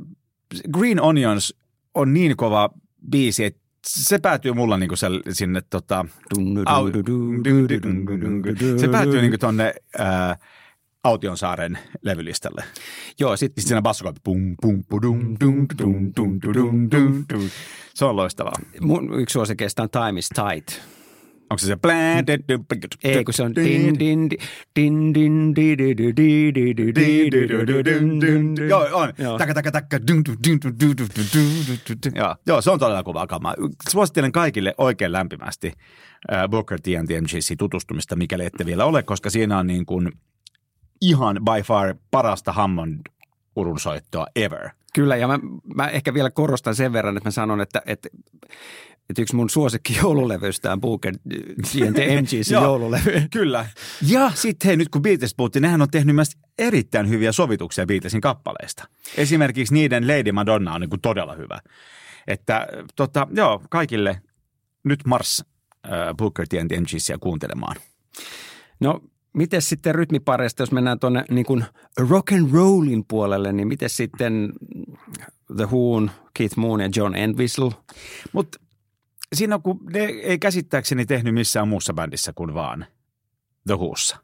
Green 0.72 1.00
Onions 1.00 1.54
on 1.94 2.14
niin 2.14 2.36
kova 2.36 2.70
biisi, 3.10 3.44
että 3.44 3.59
se 3.86 4.18
päätyy 4.18 4.52
mulla 4.52 4.76
niinku 4.76 4.96
se, 4.96 5.06
sinne 5.30 5.60
tota, 5.70 6.06
se 8.80 8.88
päätyy 8.88 9.20
niinku 9.20 9.38
tonne 9.38 9.74
ää, 9.98 10.36
Autionsaaren 11.04 11.78
levylistalle. 12.02 12.64
Joo, 13.20 13.36
sit 13.36 13.52
sitten 13.52 13.68
siinä 13.68 13.82
basso 13.82 14.12
pum 14.24 14.56
pum 14.62 14.84
pudum 14.88 15.36
dum 15.40 15.66
dum 15.78 16.12
dum 16.16 16.38
dum 16.42 16.90
dum 16.90 17.24
dum. 17.32 17.50
Se 17.94 18.04
on 18.04 18.16
loistavaa. 18.16 18.52
Mun 18.80 19.20
yksi 19.20 19.32
suosikeista 19.32 19.82
on 19.82 19.90
Time 19.90 20.18
is 20.18 20.28
Tight. 20.28 20.82
Onko 21.50 21.58
se 21.58 21.66
se? 21.66 21.76
Ei, 23.04 23.24
kun 23.24 23.34
se 23.34 23.42
on 23.42 23.54
din 23.54 23.98
din 23.98 24.28
din 24.76 25.14
din 25.14 25.54
din 25.54 25.84
din 28.20 28.68
Joo, 28.68 28.88
on. 28.92 29.12
Taka 29.38 29.54
taka 29.54 29.70
taka. 29.70 29.98
Joo, 32.46 32.62
se 32.62 32.70
on 32.70 32.78
todella 32.78 33.02
kovaa 33.02 33.26
kamaa. 33.26 33.54
Suosittelen 33.88 34.32
kaikille 34.32 34.74
oikein 34.78 35.12
lämpimästi 35.12 35.72
Booker 36.50 36.80
T 36.80 36.86
and 36.98 37.06
the 37.06 37.56
tutustumista, 37.58 38.16
mikäli 38.16 38.44
ette 38.44 38.66
vielä 38.66 38.84
ole, 38.84 39.02
koska 39.02 39.30
siinä 39.30 39.58
on 39.58 39.66
niin 39.66 39.86
kuin 39.86 40.12
ihan 41.00 41.36
by 41.36 41.62
far 41.62 41.94
parasta 42.10 42.52
Hammond 42.52 43.00
urunsoittoa 43.56 44.26
ever. 44.36 44.68
Kyllä, 44.94 45.16
ja 45.16 45.28
mä, 45.28 45.38
mä 45.74 45.88
ehkä 45.88 46.14
vielä 46.14 46.30
korostan 46.30 46.74
sen 46.74 46.92
verran, 46.92 47.16
että 47.16 47.26
mä 47.26 47.30
sanon, 47.30 47.60
että, 47.60 47.82
että 47.86 48.08
että 49.10 49.22
yksi 49.22 49.36
mun 49.36 49.50
suosikki 49.50 49.96
joululevyistä 49.96 50.72
on 50.72 50.80
Booker 50.80 51.14
GNT 51.72 51.96
MGC 52.22 52.50
joululevy. 52.62 53.22
Kyllä. 53.32 53.66
Ja 54.06 54.30
sitten 54.34 54.66
hei, 54.66 54.76
nyt 54.76 54.88
kun 54.88 55.02
Beatles 55.02 55.34
puhuttiin, 55.34 55.62
nehän 55.62 55.82
on 55.82 55.90
tehnyt 55.90 56.14
myös 56.14 56.30
erittäin 56.58 57.08
hyviä 57.08 57.32
sovituksia 57.32 57.86
Beatlesin 57.86 58.20
kappaleista. 58.20 58.88
Esimerkiksi 59.16 59.74
niiden 59.74 60.08
Lady 60.08 60.32
Madonna 60.32 60.74
on 60.74 60.80
niin 60.80 60.90
kuin 60.90 61.00
todella 61.00 61.34
hyvä. 61.34 61.60
Että 62.26 62.66
tota, 62.96 63.26
joo, 63.34 63.62
kaikille 63.70 64.20
nyt 64.84 65.00
Mars 65.06 65.44
äh, 65.84 65.92
Booker 66.16 66.46
GNT 66.50 66.72
MGCä 66.80 67.18
kuuntelemaan. 67.20 67.76
No 68.80 69.00
Miten 69.32 69.62
sitten 69.62 69.94
rytmipareista, 69.94 70.62
jos 70.62 70.72
mennään 70.72 70.98
tuonne 70.98 71.24
niin 71.30 71.46
kuin 71.46 71.64
rock 71.98 72.32
and 72.32 72.52
rollin 72.52 73.04
puolelle, 73.08 73.52
niin 73.52 73.68
miten 73.68 73.90
sitten 73.90 74.52
The 75.56 75.64
Who, 75.64 76.08
Keith 76.34 76.56
Moon 76.56 76.80
ja 76.80 76.88
John 76.96 77.14
Entwistle? 77.14 77.70
Mutta 78.32 78.58
siinä 79.34 79.54
on, 79.54 79.62
kun 79.62 79.80
ne 79.92 80.00
ei 80.04 80.38
käsittääkseni 80.38 81.06
tehnyt 81.06 81.34
missään 81.34 81.68
muussa 81.68 81.94
bändissä 81.94 82.32
kuin 82.32 82.54
vaan 82.54 82.86
The 83.66 83.74
Whossa. 83.74 84.16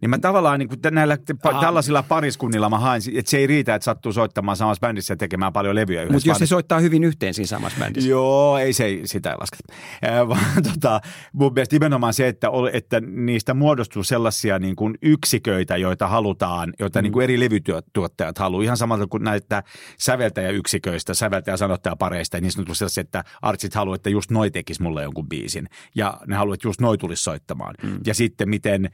Niin 0.00 0.10
mä 0.10 0.18
tavallaan 0.18 0.58
niin 0.58 0.68
kuin 0.68 0.80
näillä 0.90 1.16
Aha. 1.44 1.60
tällaisilla 1.60 2.02
pariskunnilla 2.02 2.70
mä 2.70 2.78
haen, 2.78 3.02
että 3.14 3.30
se 3.30 3.38
ei 3.38 3.46
riitä, 3.46 3.74
että 3.74 3.84
sattuu 3.84 4.12
soittamaan 4.12 4.56
samassa 4.56 4.80
bändissä 4.80 5.12
ja 5.12 5.16
tekemään 5.16 5.52
paljon 5.52 5.74
levyjä 5.74 6.02
yhdessä. 6.02 6.14
Mutta 6.14 6.28
jos 6.28 6.38
se 6.38 6.46
soittaa 6.46 6.80
hyvin 6.80 7.04
yhteen 7.04 7.34
siinä 7.34 7.46
samassa 7.46 7.78
bändissä. 7.78 8.10
Joo, 8.10 8.58
ei 8.58 8.72
se 8.72 9.00
sitä 9.04 9.30
ei 9.30 9.36
lasketa. 9.40 9.72
Äh, 10.04 10.28
vaan 10.28 10.62
tota, 10.62 11.00
mun 11.32 11.52
mielestä 11.52 11.74
nimenomaan 11.76 12.14
se, 12.14 12.28
että, 12.28 12.48
että 12.72 13.00
niistä 13.00 13.54
muodostuu 13.54 14.02
sellaisia 14.02 14.58
niin 14.58 14.76
kuin 14.76 14.98
yksiköitä, 15.02 15.76
joita 15.76 16.08
halutaan, 16.08 16.74
joita 16.78 16.98
mm. 16.98 17.02
niin 17.02 17.12
kuin 17.12 17.24
eri 17.24 17.40
levytuottajat 17.40 18.38
haluaa. 18.38 18.62
Ihan 18.62 18.76
samalla 18.76 19.06
kuin 19.06 19.24
näitä 19.24 19.62
säveltäjäyksiköistä, 19.98 21.14
säveltäjä-sanottajapareista, 21.14 22.40
niin 22.40 22.52
on 22.68 22.76
sellaisia, 22.76 23.00
että 23.00 23.24
artsit 23.42 23.74
haluaa, 23.74 23.94
että 23.94 24.10
just 24.10 24.30
noi 24.30 24.50
tekisi 24.50 24.82
mulle 24.82 25.02
jonkun 25.02 25.28
biisin. 25.28 25.68
Ja 25.94 26.20
ne 26.26 26.36
haluaa, 26.36 26.54
että 26.54 26.68
just 26.68 26.80
noi 26.80 26.98
tulisi 26.98 27.22
soittamaan. 27.22 27.74
Mm. 27.82 27.98
Ja 28.06 28.14
sitten 28.14 28.48
miten 28.48 28.90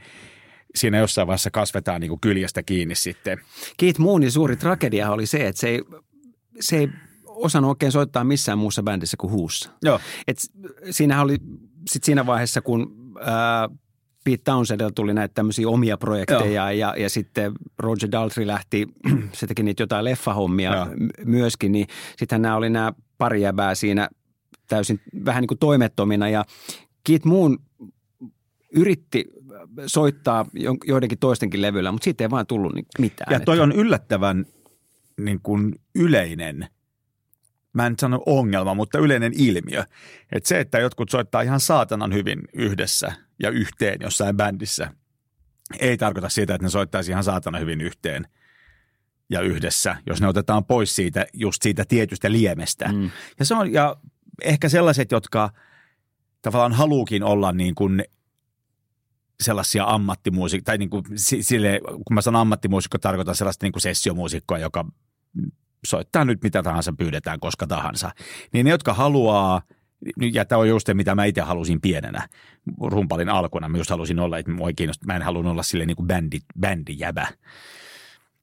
siinä 0.76 0.98
jossain 0.98 1.26
vaiheessa 1.26 1.50
kasvetaan 1.50 2.00
niin 2.00 2.08
kuin 2.08 2.20
kyljestä 2.20 2.62
kiinni 2.62 2.94
sitten. 2.94 3.40
Keith 3.76 4.00
Moonin 4.00 4.32
suuri 4.32 4.56
tragedia 4.56 5.10
oli 5.10 5.26
se, 5.26 5.46
että 5.46 5.60
se 5.60 5.68
ei, 5.68 5.82
se 6.60 6.76
ei 6.76 6.88
osannut 7.26 7.68
oikein 7.68 7.92
soittaa 7.92 8.24
missään 8.24 8.58
muussa 8.58 8.82
bändissä 8.82 9.16
kuin 9.16 9.32
huussa. 9.32 9.70
Joo. 9.82 10.00
Et 10.28 10.38
siinähän 10.90 11.24
oli 11.24 11.36
sit 11.90 12.04
siinä 12.04 12.26
vaiheessa, 12.26 12.60
kun 12.60 13.12
ää, 13.20 13.68
Pete 14.24 14.42
Townsendilla 14.44 14.90
tuli 14.90 15.14
näitä 15.14 15.34
tämmöisiä 15.34 15.68
omia 15.68 15.96
projekteja 15.96 16.72
ja, 16.72 16.94
ja 16.96 17.10
sitten 17.10 17.52
Roger 17.78 18.08
Daltrey 18.12 18.46
lähti, 18.46 18.88
se 19.32 19.46
teki 19.46 19.62
niitä 19.62 19.82
jotain 19.82 20.04
leffahommia 20.04 20.74
Joo. 20.74 20.86
myöskin, 21.24 21.72
niin 21.72 21.86
sittenhän 22.16 22.42
nämä 22.42 22.56
oli 22.56 22.70
nämä 22.70 22.92
pari 23.18 23.40
siinä 23.74 24.08
täysin 24.68 25.00
vähän 25.24 25.42
niin 25.42 25.48
kuin 25.48 25.58
toimettomina 25.58 26.28
ja 26.28 26.44
Keith 27.04 27.26
Moon 27.26 27.58
yritti 28.74 29.24
soittaa 29.86 30.46
joidenkin 30.86 31.18
toistenkin 31.18 31.62
levyillä, 31.62 31.92
mutta 31.92 32.04
siitä 32.04 32.24
ei 32.24 32.30
vaan 32.30 32.46
tullut 32.46 32.72
mitään. 32.98 33.32
Ja 33.32 33.40
toi 33.40 33.60
on 33.60 33.72
yllättävän 33.72 34.46
niin 35.20 35.40
kuin 35.42 35.74
yleinen, 35.94 36.66
mä 37.72 37.86
en 37.86 37.94
sano 37.98 38.22
ongelma, 38.26 38.74
mutta 38.74 38.98
yleinen 38.98 39.32
ilmiö. 39.36 39.84
Että 40.32 40.48
se, 40.48 40.60
että 40.60 40.78
jotkut 40.78 41.10
soittaa 41.10 41.42
ihan 41.42 41.60
saatanan 41.60 42.14
hyvin 42.14 42.38
yhdessä 42.52 43.12
ja 43.42 43.50
yhteen 43.50 43.98
jossain 44.00 44.36
bändissä, 44.36 44.90
ei 45.80 45.96
tarkoita 45.96 46.28
sitä, 46.28 46.54
että 46.54 46.66
ne 46.66 46.70
soittaisi 46.70 47.10
ihan 47.10 47.24
saatana 47.24 47.58
hyvin 47.58 47.80
yhteen 47.80 48.26
ja 49.30 49.40
yhdessä, 49.40 49.96
jos 50.06 50.20
ne 50.20 50.28
otetaan 50.28 50.64
pois 50.64 50.96
siitä, 50.96 51.26
just 51.32 51.62
siitä 51.62 51.84
tietystä 51.88 52.32
liemestä. 52.32 52.92
Mm. 52.92 53.10
Ja 53.38 53.44
se 53.44 53.54
on, 53.54 53.72
ja 53.72 53.96
ehkä 54.42 54.68
sellaiset, 54.68 55.10
jotka 55.10 55.50
tavallaan 56.42 56.72
haluukin 56.72 57.22
olla 57.22 57.52
niin 57.52 57.74
kuin 57.74 58.04
sellaisia 59.42 59.84
ammattimuusikkoja, 59.86 60.64
tai 60.64 60.78
niin 60.78 60.90
kuin 60.90 61.04
sille, 61.40 61.80
kun 61.86 62.14
mä 62.14 62.20
sanon 62.20 62.40
ammattimuusikko, 62.40 62.98
tarkoitan 62.98 63.34
sellaista 63.34 63.66
niin 63.66 63.72
kuin 63.72 63.82
sessiomuusikkoa, 63.82 64.58
joka 64.58 64.84
soittaa 65.86 66.24
nyt 66.24 66.42
mitä 66.42 66.62
tahansa 66.62 66.92
pyydetään 66.98 67.40
koska 67.40 67.66
tahansa. 67.66 68.10
Niin 68.52 68.64
ne, 68.64 68.70
jotka 68.70 68.94
haluaa, 68.94 69.62
ja 70.32 70.44
tämä 70.44 70.58
on 70.58 70.68
just 70.68 70.86
se, 70.86 70.94
mitä 70.94 71.14
mä 71.14 71.24
itse 71.24 71.40
halusin 71.40 71.80
pienenä 71.80 72.28
rumpalin 72.80 73.28
alkuna. 73.28 73.68
Mä 73.68 73.78
just 73.78 73.90
halusin 73.90 74.18
olla, 74.18 74.38
että 74.38 74.52
mua 74.52 74.72
kiinnosti, 74.76 75.06
mä 75.06 75.16
en 75.16 75.22
halunnut 75.22 75.52
olla 75.52 75.62
sille 75.62 75.86
niin 75.86 75.96
kuin 75.96 76.06
bändi, 76.06 76.38
bändijävä, 76.60 77.28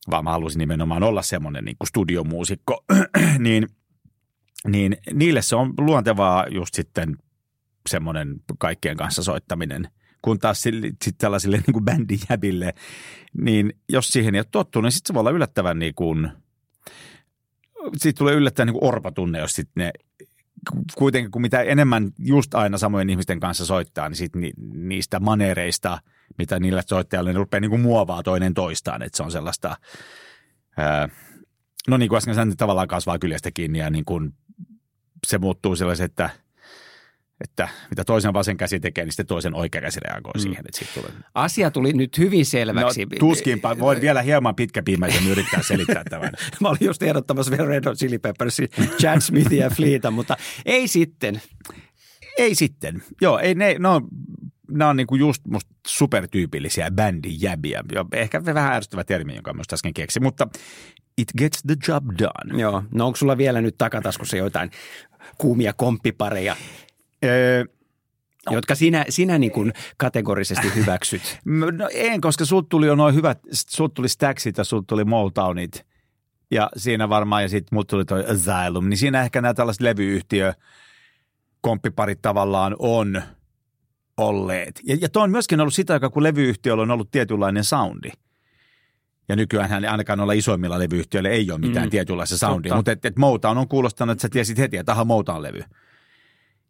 vaan 0.10 0.23
mä 0.23 0.32
halusin 0.32 0.60
nimenomaan 0.60 1.04
olla 1.04 1.21
semmoinen 1.21 1.65
niin 1.65 1.75
kuin 1.80 1.88
studiomuusikko. 1.88 2.86
niin, 3.39 3.67
niin 4.67 4.97
niille 5.13 5.41
se 5.41 5.56
on 5.56 5.73
luontevaa 5.77 6.45
just 6.47 6.73
sitten 6.73 7.15
semmoinen 7.89 8.36
kaikkien 8.60 8.97
kanssa 8.97 9.23
soittaminen– 9.23 9.88
kun 10.21 10.39
taas 10.39 10.62
sitten 10.62 11.13
tällaisille 11.17 11.57
niin 11.67 11.73
kuin 11.73 11.86
bändijäbille, 11.86 12.73
niin 13.41 13.73
jos 13.89 14.07
siihen 14.07 14.36
ei 14.36 14.39
ole 14.39 14.45
tottunut, 14.51 14.84
niin 14.84 14.91
sitten 14.91 15.07
se 15.07 15.13
voi 15.13 15.19
olla 15.19 15.31
yllättävän 15.31 15.79
niin 15.79 15.95
kuin, 15.95 16.31
siitä 17.97 18.17
tulee 18.17 18.36
yllättävän 18.36 18.67
niin 18.67 18.79
kuin 18.79 18.89
orpatunne, 18.89 19.39
jos 19.39 19.51
sitten 19.51 19.84
ne 19.84 19.91
kuitenkin 20.95 21.31
kun 21.31 21.41
mitä 21.41 21.62
enemmän 21.62 22.12
just 22.19 22.55
aina 22.55 22.77
samojen 22.77 23.10
ihmisten 23.10 23.39
kanssa 23.39 23.65
soittaa, 23.65 24.10
niin 24.10 24.17
sit 24.17 24.36
ni, 24.36 24.51
niistä 24.73 25.19
manereista, 25.19 25.99
mitä 26.38 26.60
niillä 26.60 26.84
soittajilla, 26.88 27.31
ne 27.31 27.38
rupeaa 27.38 27.62
niin 27.62 27.69
kuin 27.69 27.81
muovaa 27.81 28.23
toinen 28.23 28.53
toistaan, 28.53 29.01
että 29.01 29.17
se 29.17 29.23
on 29.23 29.31
sellaista, 29.31 29.77
ää, 30.77 31.10
no 31.88 31.97
niin 31.97 32.10
kuin 32.10 32.17
äsken 32.17 32.36
sanoin, 32.36 32.57
tavallaan 32.57 32.88
kasvaa 32.88 33.19
kyljestä 33.19 33.51
kiinni 33.51 33.79
ja 33.79 33.89
niin 33.89 34.05
kuin 34.05 34.34
se 35.27 35.38
muuttuu 35.38 35.75
sellaisen, 35.75 36.05
että, 36.05 36.29
että 37.41 37.69
mitä 37.89 38.04
toisen 38.04 38.34
vasen 38.34 38.58
käsi 38.58 38.80
tekee, 38.80 39.04
niin 39.04 39.12
sitten 39.12 39.25
toisen 39.25 39.56
oikea 39.56 39.82
käsi 39.82 39.99
reagoi 39.99 40.32
mm. 40.36 40.39
siihen. 40.39 40.65
Että 40.65 40.93
tulee. 41.01 41.12
Asia 41.36 41.71
tuli 41.71 41.93
nyt 41.93 42.17
hyvin 42.17 42.45
selväksi. 42.45 43.06
No, 43.06 43.10
tuskinpa. 43.19 43.80
Voin 43.80 44.01
vielä 44.01 44.21
hieman 44.21 44.56
pitkäpiimäisen 44.56 45.27
yrittää 45.27 45.63
selittää 45.63 46.04
tämän. 46.10 46.32
Mä 46.62 46.69
olin 46.69 46.80
just 46.86 47.04
ehdottamassa 47.04 47.51
vielä 47.51 47.69
Red 47.69 47.86
Hot 47.86 47.97
Chili 47.97 48.19
Peppersin 48.19 48.69
Chad 48.99 49.21
Smithia 49.21 49.63
ja 49.63 49.69
Fleeta, 49.69 50.12
mutta 50.12 50.38
ei 50.65 50.88
sitten. 50.88 51.41
Ei 52.38 52.56
sitten. 52.56 53.04
Joo, 53.21 53.39
ei 53.39 53.56
ne, 53.56 53.75
no, 53.80 54.01
nämä 54.71 54.89
on 54.89 54.95
niinku 54.95 55.15
just 55.15 55.45
musta 55.47 55.75
supertyypillisiä 55.88 56.91
bändijäbiä. 56.91 57.84
Ehkä 58.13 58.45
vähän 58.45 58.73
ärsyttävä 58.73 59.04
termi, 59.04 59.36
jonka 59.36 59.54
myös 59.54 59.67
äsken 59.73 59.93
keksi, 59.93 60.19
mutta 60.19 60.47
it 61.17 61.27
gets 61.38 61.63
the 61.67 61.75
job 61.88 62.06
done. 62.19 62.62
Joo, 62.62 62.84
no 62.91 63.06
onko 63.06 63.15
sulla 63.15 63.38
vielä 63.38 63.62
nyt 63.62 63.77
takataskussa 63.77 64.38
jotain 64.38 64.71
kuumia 65.38 65.73
komppipareja? 65.73 66.56
Öö, 67.25 67.65
jotka 68.51 68.75
sinä, 68.75 69.05
sinä 69.10 69.38
niin 69.38 69.51
kuin 69.51 69.73
kategorisesti 69.97 70.67
hyväksyt? 70.75 71.39
No 71.45 71.89
en, 71.93 72.21
koska 72.21 72.45
sut 72.45 72.69
tuli 72.69 72.88
jo 72.88 72.95
noin 72.95 73.15
hyvät, 73.15 73.39
sut 73.51 73.93
tuli 73.93 74.10
Stacksit 74.10 74.57
ja 74.57 74.63
sut 74.63 74.88
tuli 74.88 75.03
Motownit 75.03 75.86
ja 76.51 76.69
siinä 76.77 77.10
varmaan, 77.10 77.41
ja 77.41 77.49
sitten 77.49 77.75
mut 77.75 77.88
tuli 77.88 78.05
toi 78.05 78.25
Asylum, 78.25 78.89
niin 78.89 78.97
siinä 78.97 79.21
ehkä 79.21 79.41
nämä 79.41 79.53
tällaiset 79.53 79.81
levyyhtiö 79.81 80.53
komppiparit 81.62 82.21
tavallaan 82.21 82.75
on 82.79 83.21
olleet. 84.17 84.81
Ja, 84.84 84.97
ja 85.01 85.10
tuo 85.10 85.23
on 85.23 85.31
myöskin 85.31 85.60
ollut 85.60 85.73
sitä, 85.73 85.99
kun 85.99 86.23
levyyhtiöllä 86.23 86.84
on 86.84 86.91
ollut 86.91 87.12
tietynlainen 87.12 87.63
soundi. 87.63 88.10
Ja 89.29 89.36
nykyään 89.36 89.86
ainakaan 89.86 90.19
olla 90.19 90.34
isoimmilla 90.34 90.79
levyyhtiöillä 90.79 91.29
ei 91.29 91.51
ole 91.51 91.60
mitään 91.60 91.88
mm. 91.88 91.89
tietynlaista 91.89 92.38
soundia, 92.38 92.75
mutta 92.75 92.91
et, 92.91 93.05
et 93.05 93.17
Motown 93.17 93.57
on 93.57 93.67
kuulostanut, 93.67 94.12
että 94.12 94.21
sä 94.21 94.29
tiesit 94.29 94.57
heti, 94.57 94.77
että 94.77 94.91
aha, 94.91 95.03
Motown-levy– 95.03 95.63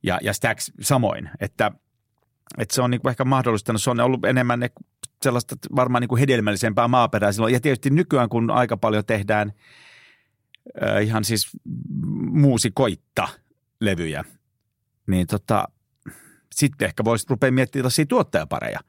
ja, 0.03 0.19
ja 0.21 0.33
Stax 0.33 0.71
samoin, 0.81 1.29
että, 1.39 1.71
että 2.57 2.75
se 2.75 2.81
on 2.81 2.91
niin 2.91 3.01
kuin 3.01 3.09
ehkä 3.09 3.25
mahdollistanut, 3.25 3.81
se 3.81 3.89
on 3.89 3.99
ollut 3.99 4.25
enemmän 4.25 4.59
ne, 4.59 4.69
sellaista 5.23 5.55
varmaan 5.75 6.01
niin 6.01 6.09
kuin 6.09 6.19
hedelmällisempää 6.19 6.87
maaperää 6.87 7.31
silloin. 7.31 7.53
Ja 7.53 7.59
tietysti 7.59 7.89
nykyään, 7.89 8.29
kun 8.29 8.51
aika 8.51 8.77
paljon 8.77 9.05
tehdään 9.05 9.53
äh, 10.83 11.03
ihan 11.03 11.23
siis 11.23 11.49
muusikoitta 12.31 13.27
levyjä, 13.79 14.23
niin 15.07 15.27
tota, 15.27 15.67
sitten 16.55 16.85
ehkä 16.85 17.03
voisi 17.03 17.25
rupea 17.29 17.51
miettimään 17.51 17.81
tällaisia 17.81 18.05
tuottajapareja. 18.05 18.79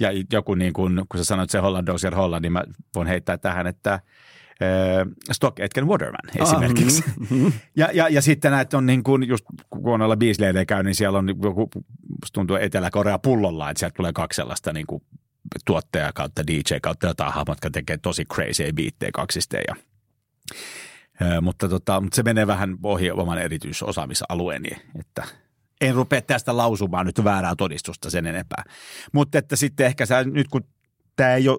Ja 0.00 0.08
joku 0.32 0.54
niin 0.54 0.72
kuin, 0.72 1.02
kun 1.08 1.18
sä 1.20 1.24
sanoit 1.24 1.50
se 1.50 1.58
Holland 1.58 1.86
Dozier 1.86 2.14
Holland, 2.14 2.42
niin 2.42 2.52
mä 2.52 2.64
voin 2.94 3.08
heittää 3.08 3.38
tähän, 3.38 3.66
että– 3.66 4.00
Stock 5.32 5.60
Etken 5.60 5.86
Waterman 5.86 6.42
esimerkiksi. 6.42 7.04
Ah, 7.08 7.16
mm-hmm. 7.30 7.52
ja, 7.76 7.88
ja, 7.92 8.08
ja 8.08 8.22
sitten 8.22 8.52
näitä 8.52 8.78
on 8.78 8.86
niin 8.86 9.02
kuin, 9.02 9.28
just 9.28 9.44
kun 9.70 9.98
noilla 9.98 10.16
biisleileillä 10.16 10.64
käy, 10.64 10.82
niin 10.82 10.94
siellä 10.94 11.18
on 11.18 11.28
joku, 11.28 11.70
tuntuu 12.32 12.56
Etelä-Korea 12.56 13.18
pullolla, 13.18 13.70
että 13.70 13.78
sieltä 13.78 13.96
tulee 13.96 14.12
kaksi 14.12 14.36
sellaista 14.36 14.72
niin 14.72 14.86
kuin 14.86 15.02
tuottaja 15.66 16.12
kautta 16.12 16.46
DJ 16.46 16.74
kautta 16.82 17.06
jotain 17.06 17.32
hahmot, 17.32 17.48
jotka 17.48 17.70
tekee 17.70 17.98
tosi 17.98 18.24
crazy 18.24 18.72
biittejä 18.72 19.10
kaksisteen 19.14 19.64
ja 19.68 19.76
mutta, 21.42 21.68
tota, 21.68 22.00
mutta 22.00 22.16
se 22.16 22.22
menee 22.22 22.46
vähän 22.46 22.76
ohi 22.82 23.10
oman 23.10 23.38
erityisosaamisalueeni, 23.38 24.68
että 25.00 25.24
en 25.80 25.94
rupea 25.94 26.22
tästä 26.22 26.56
lausumaan 26.56 27.06
nyt 27.06 27.24
väärää 27.24 27.54
todistusta 27.56 28.10
sen 28.10 28.26
enempää. 28.26 28.64
Mutta 29.12 29.38
että 29.38 29.56
sitten 29.56 29.86
ehkä 29.86 30.06
sä, 30.06 30.24
nyt 30.24 30.48
kun 30.48 30.64
tämä 31.16 31.34
ei 31.34 31.48
ole 31.48 31.58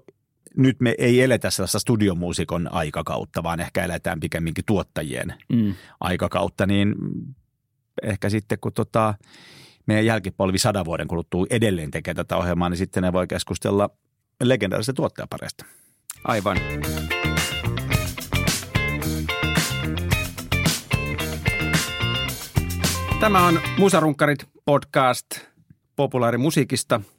nyt 0.57 0.79
me 0.79 0.95
ei 0.97 1.21
eletä 1.21 1.49
sellaista 1.49 1.79
studiomuusikon 1.79 2.73
aikakautta, 2.73 3.43
vaan 3.43 3.59
ehkä 3.59 3.83
eletään 3.83 4.19
pikemminkin 4.19 4.65
tuottajien 4.65 5.33
mm. 5.49 5.73
aikakautta, 5.99 6.65
niin 6.65 6.95
ehkä 8.03 8.29
sitten 8.29 8.57
kun 8.62 8.73
tota, 8.73 9.13
meidän 9.85 10.05
jälkipolvi 10.05 10.57
sadan 10.57 10.85
vuoden 10.85 11.07
kuluttua 11.07 11.45
edelleen 11.49 11.91
tekee 11.91 12.13
tätä 12.13 12.38
ohjelmaa, 12.38 12.69
niin 12.69 12.77
sitten 12.77 13.03
ne 13.03 13.13
voi 13.13 13.27
keskustella 13.27 13.89
legendaarisesta 14.43 14.93
tuottajapareista. 14.93 15.65
Aivan. 16.23 16.57
Tämä 23.19 23.47
on 23.47 23.59
Musarunkkarit 23.77 24.45
podcast 24.65 25.25
populaarimusiikista– 25.95 27.01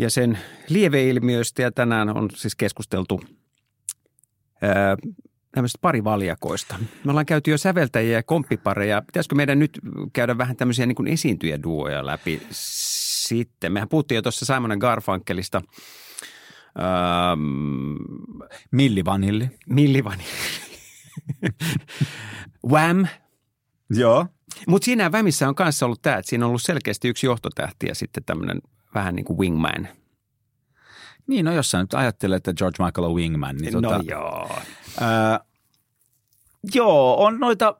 ja 0.00 0.10
sen 0.10 0.38
lieveilmiöistä 0.68 1.62
ja 1.62 1.72
tänään 1.72 2.16
on 2.16 2.28
siis 2.34 2.56
keskusteltu 2.56 3.20
ää, 4.62 4.96
tämmöistä 5.52 5.78
parivaljakoista. 5.80 6.76
Me 7.04 7.10
ollaan 7.10 7.26
käyty 7.26 7.50
jo 7.50 7.58
säveltäjiä 7.58 8.18
ja 8.18 8.22
komppipareja. 8.22 9.02
Pitäisikö 9.02 9.34
meidän 9.34 9.58
nyt 9.58 9.78
käydä 10.12 10.38
vähän 10.38 10.56
tämmöisiä 10.56 10.86
niin 10.86 10.96
kuin 10.96 11.08
esiintyjäduoja 11.08 12.06
läpi 12.06 12.42
sitten? 12.50 13.72
Mehän 13.72 13.88
puhuttiin 13.88 14.16
jo 14.16 14.22
tuossa 14.22 14.46
Simon 14.46 14.78
Garfunkelista. 14.78 15.62
Ähm, 16.78 17.96
Milli 18.70 19.04
Vanilli. 19.04 19.50
Milli 19.68 20.04
Vanilli. 20.04 20.60
Wham. 22.72 23.06
Joo. 23.90 24.26
Mutta 24.66 24.84
siinä 24.84 25.10
Whamissa 25.10 25.48
on 25.48 25.54
kanssa 25.54 25.86
ollut 25.86 26.02
tämä, 26.02 26.16
että 26.16 26.28
siinä 26.28 26.44
on 26.44 26.48
ollut 26.48 26.62
selkeästi 26.62 27.08
yksi 27.08 27.26
johtotähti 27.26 27.86
ja 27.86 27.94
sitten 27.94 28.24
tämmöinen 28.24 28.60
vähän 28.94 29.14
niin 29.14 29.24
kuin 29.24 29.38
wingman. 29.38 29.88
Niin, 31.26 31.44
no 31.44 31.52
jos 31.52 31.70
sä 31.70 31.80
nyt 31.80 31.94
ajattelet, 31.94 32.36
että 32.36 32.54
George 32.54 32.84
Michael 32.84 33.04
on 33.04 33.14
wingman, 33.14 33.56
niin 33.56 33.74
no 33.74 33.80
tota, 33.80 34.02
joo. 34.10 34.50
Ää, 35.00 35.40
joo, 36.74 37.24
on 37.24 37.40
noita, 37.40 37.76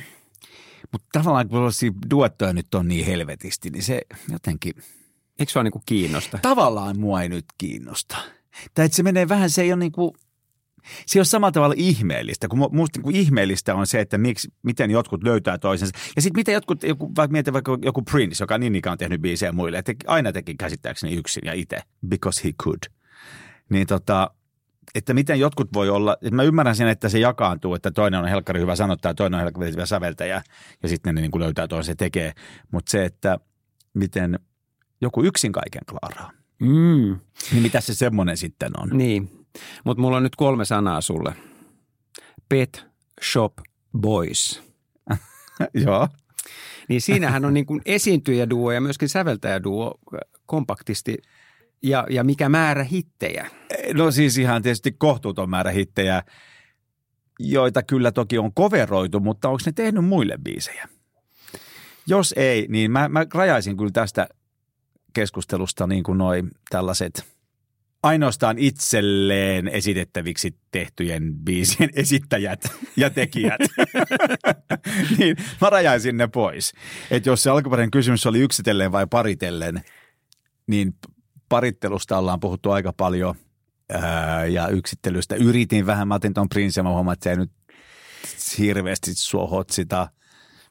mutta 0.92 1.08
tavallaan 1.12 1.48
kun 1.48 1.70
duettoja 2.10 2.52
nyt 2.52 2.74
on 2.74 2.88
niin 2.88 3.06
helvetisti, 3.06 3.70
niin 3.70 3.82
se 3.82 4.02
jotenkin... 4.32 4.74
Eikö 5.38 5.52
se 5.52 5.58
ole 5.58 5.64
niin 5.64 5.72
kuin 5.72 5.82
kiinnosta? 5.86 6.38
Tavallaan 6.42 6.98
mua 6.98 7.22
ei 7.22 7.28
nyt 7.28 7.44
kiinnosta. 7.58 8.16
Tai 8.74 8.84
että 8.84 8.96
se 8.96 9.02
menee 9.02 9.28
vähän, 9.28 9.50
se 9.50 9.62
ei 9.62 9.72
ole 9.72 9.78
niin 9.78 9.92
kuin– 9.92 10.12
se 11.06 11.18
on 11.18 11.26
samalla 11.26 11.52
tavalla 11.52 11.74
ihmeellistä, 11.78 12.48
kun 12.48 12.68
musta 12.72 13.00
niin 13.00 13.16
ihmeellistä 13.16 13.74
on 13.74 13.86
se, 13.86 14.00
että 14.00 14.18
miksi, 14.18 14.48
miten 14.62 14.90
jotkut 14.90 15.22
löytää 15.22 15.58
toisensa. 15.58 15.98
Ja 16.16 16.22
sitten 16.22 16.40
miten 16.40 16.52
jotkut, 16.52 16.82
joku, 16.82 17.12
vaikka 17.16 17.32
mietin 17.32 17.52
vaikka 17.52 17.78
joku 17.82 18.02
Prince, 18.02 18.42
joka 18.42 18.58
niin 18.58 18.74
ikään 18.74 18.92
on 18.92 18.98
tehnyt 18.98 19.22
biisejä 19.22 19.52
muille, 19.52 19.78
että 19.78 19.92
aina 20.06 20.32
teki 20.32 20.54
käsittääkseni 20.54 21.14
yksin 21.14 21.42
ja 21.44 21.52
itse, 21.52 21.78
because 22.08 22.44
he 22.44 22.52
could. 22.62 22.78
Niin 23.68 23.86
tota, 23.86 24.30
että 24.94 25.14
miten 25.14 25.40
jotkut 25.40 25.68
voi 25.72 25.88
olla, 25.88 26.16
että 26.22 26.36
mä 26.36 26.42
ymmärrän 26.42 26.76
sen, 26.76 26.88
että 26.88 27.08
se 27.08 27.18
jakaantuu, 27.18 27.74
että 27.74 27.90
toinen 27.90 28.20
on 28.20 28.28
helkkari 28.28 28.60
hyvä 28.60 28.76
sanottaja, 28.76 29.14
toinen 29.14 29.38
on 29.38 29.42
helkkari 29.42 29.72
hyvä 29.72 29.86
säveltäjä 29.86 30.42
ja 30.82 30.88
sitten 30.88 31.14
ne 31.14 31.20
niin 31.20 31.30
kuin 31.30 31.42
löytää 31.42 31.68
toisen 31.68 31.92
se 31.92 31.94
tekee. 31.94 32.32
Mutta 32.72 32.90
se, 32.90 33.04
että 33.04 33.38
miten 33.94 34.38
joku 35.00 35.22
yksin 35.22 35.52
kaiken 35.52 35.82
klaaraa. 35.88 36.30
Mm. 36.60 37.18
Niin 37.52 37.62
mitä 37.62 37.80
se 37.80 37.94
semmoinen 37.94 38.36
sitten 38.36 38.72
on? 38.80 38.88
Niin, 38.92 39.45
mutta 39.84 40.00
mulla 40.00 40.16
on 40.16 40.22
nyt 40.22 40.36
kolme 40.36 40.64
sanaa 40.64 41.00
sulle. 41.00 41.36
Pet 42.48 42.86
Shop 43.32 43.52
Boys. 43.98 44.62
Joo. 45.86 46.08
Niin 46.88 47.00
siinähän 47.00 47.44
on 47.44 47.54
niin 47.54 47.66
kuin 47.66 47.80
esiintyjäduo 47.86 48.72
ja 48.72 48.80
myöskin 48.80 49.08
säveltäjäduo 49.08 49.94
kompaktisti 50.46 51.16
ja, 51.82 52.06
ja 52.10 52.24
mikä 52.24 52.48
määrä 52.48 52.84
hittejä? 52.84 53.50
No 53.94 54.10
siis 54.10 54.38
ihan 54.38 54.62
tietysti 54.62 54.92
kohtuuton 54.92 55.50
määrä 55.50 55.70
hittejä, 55.70 56.22
joita 57.40 57.82
kyllä 57.82 58.12
toki 58.12 58.38
on 58.38 58.54
koveroitu, 58.54 59.20
mutta 59.20 59.48
onko 59.48 59.60
ne 59.66 59.72
tehnyt 59.72 60.04
muille 60.04 60.38
biisejä? 60.42 60.88
Jos 62.06 62.34
ei, 62.36 62.66
niin 62.68 62.90
mä, 62.90 63.08
mä 63.08 63.26
rajaisin 63.34 63.76
kyllä 63.76 63.90
tästä 63.90 64.28
keskustelusta 65.12 65.86
niin 65.86 66.02
kuin 66.02 66.18
noin 66.18 66.50
tällaiset– 66.70 67.24
ainoastaan 68.06 68.58
itselleen 68.58 69.68
esitettäviksi 69.68 70.56
tehtyjen 70.70 71.34
biisien 71.34 71.90
esittäjät 72.02 72.60
ja 72.96 73.10
tekijät. 73.10 73.60
niin 75.18 75.36
mä 75.60 75.70
rajaisin 75.70 76.16
ne 76.16 76.28
pois. 76.28 76.72
Että 77.10 77.28
jos 77.28 77.42
se 77.42 77.50
alkuperäinen 77.50 77.90
kysymys 77.90 78.26
oli 78.26 78.40
yksitellen 78.40 78.92
vai 78.92 79.06
paritellen, 79.06 79.82
niin 80.66 80.94
parittelusta 81.48 82.18
ollaan 82.18 82.40
puhuttu 82.40 82.70
aika 82.70 82.92
paljon 82.92 83.34
ää, 83.90 84.46
ja 84.46 84.68
yksittelystä. 84.68 85.34
Yritin 85.34 85.86
vähän, 85.86 86.08
mä 86.08 86.14
otin 86.14 86.34
tuon 86.34 86.48
Prince 86.48 86.80
ja 86.80 86.82
mä 86.84 86.90
huomaan, 86.90 87.12
että 87.12 87.24
se 87.24 87.30
ei 87.30 87.36
nyt 87.36 87.52
hirveästi 88.58 89.14
sua 89.14 89.46
hotsita. 89.46 90.08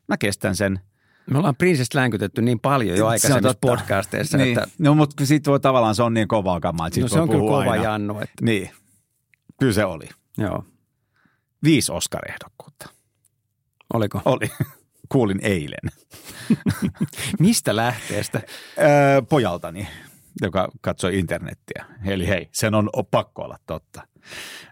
Mä 0.07 0.17
kestän 0.17 0.55
sen– 0.55 0.79
me 1.31 1.37
ollaan 1.37 1.55
Prinsesta 1.55 1.99
länkytetty 1.99 2.41
niin 2.41 2.59
paljon 2.59 2.97
jo 2.97 3.07
aikaisemmissa 3.07 3.57
podcasteissa. 3.61 4.37
Niin. 4.37 4.57
Että... 4.59 4.71
No 4.79 4.95
mutta 4.95 5.25
sitten 5.25 5.51
voi 5.51 5.59
tavallaan 5.59 5.95
se 5.95 6.03
on 6.03 6.13
niin 6.13 6.27
kovaa 6.27 6.59
kamaa, 6.59 6.87
että 6.87 6.99
No 6.99 7.07
se 7.07 7.19
on 7.19 7.29
kyllä 7.29 7.41
kova 7.41 7.71
aina. 7.71 7.83
jannu. 7.83 8.13
Että... 8.19 8.33
Niin, 8.45 8.69
kyllä 9.59 9.73
se 9.73 9.85
oli. 9.85 10.09
Joo. 10.37 10.63
Viisi 11.63 11.91
Oscar-ehdokkuutta. 11.91 12.89
Oliko? 13.93 14.21
Oli. 14.25 14.49
Kuulin 15.11 15.39
eilen. 15.41 15.91
Mistä 17.39 17.75
lähteestä? 17.75 18.41
Öö, 18.79 19.21
pojaltani, 19.21 19.87
joka 20.41 20.69
katsoi 20.81 21.19
internettiä. 21.19 21.85
Eli 22.05 22.27
hei, 22.27 22.49
sen 22.51 22.73
on 22.75 22.89
pakko 23.11 23.41
olla 23.43 23.57
totta. 23.65 24.07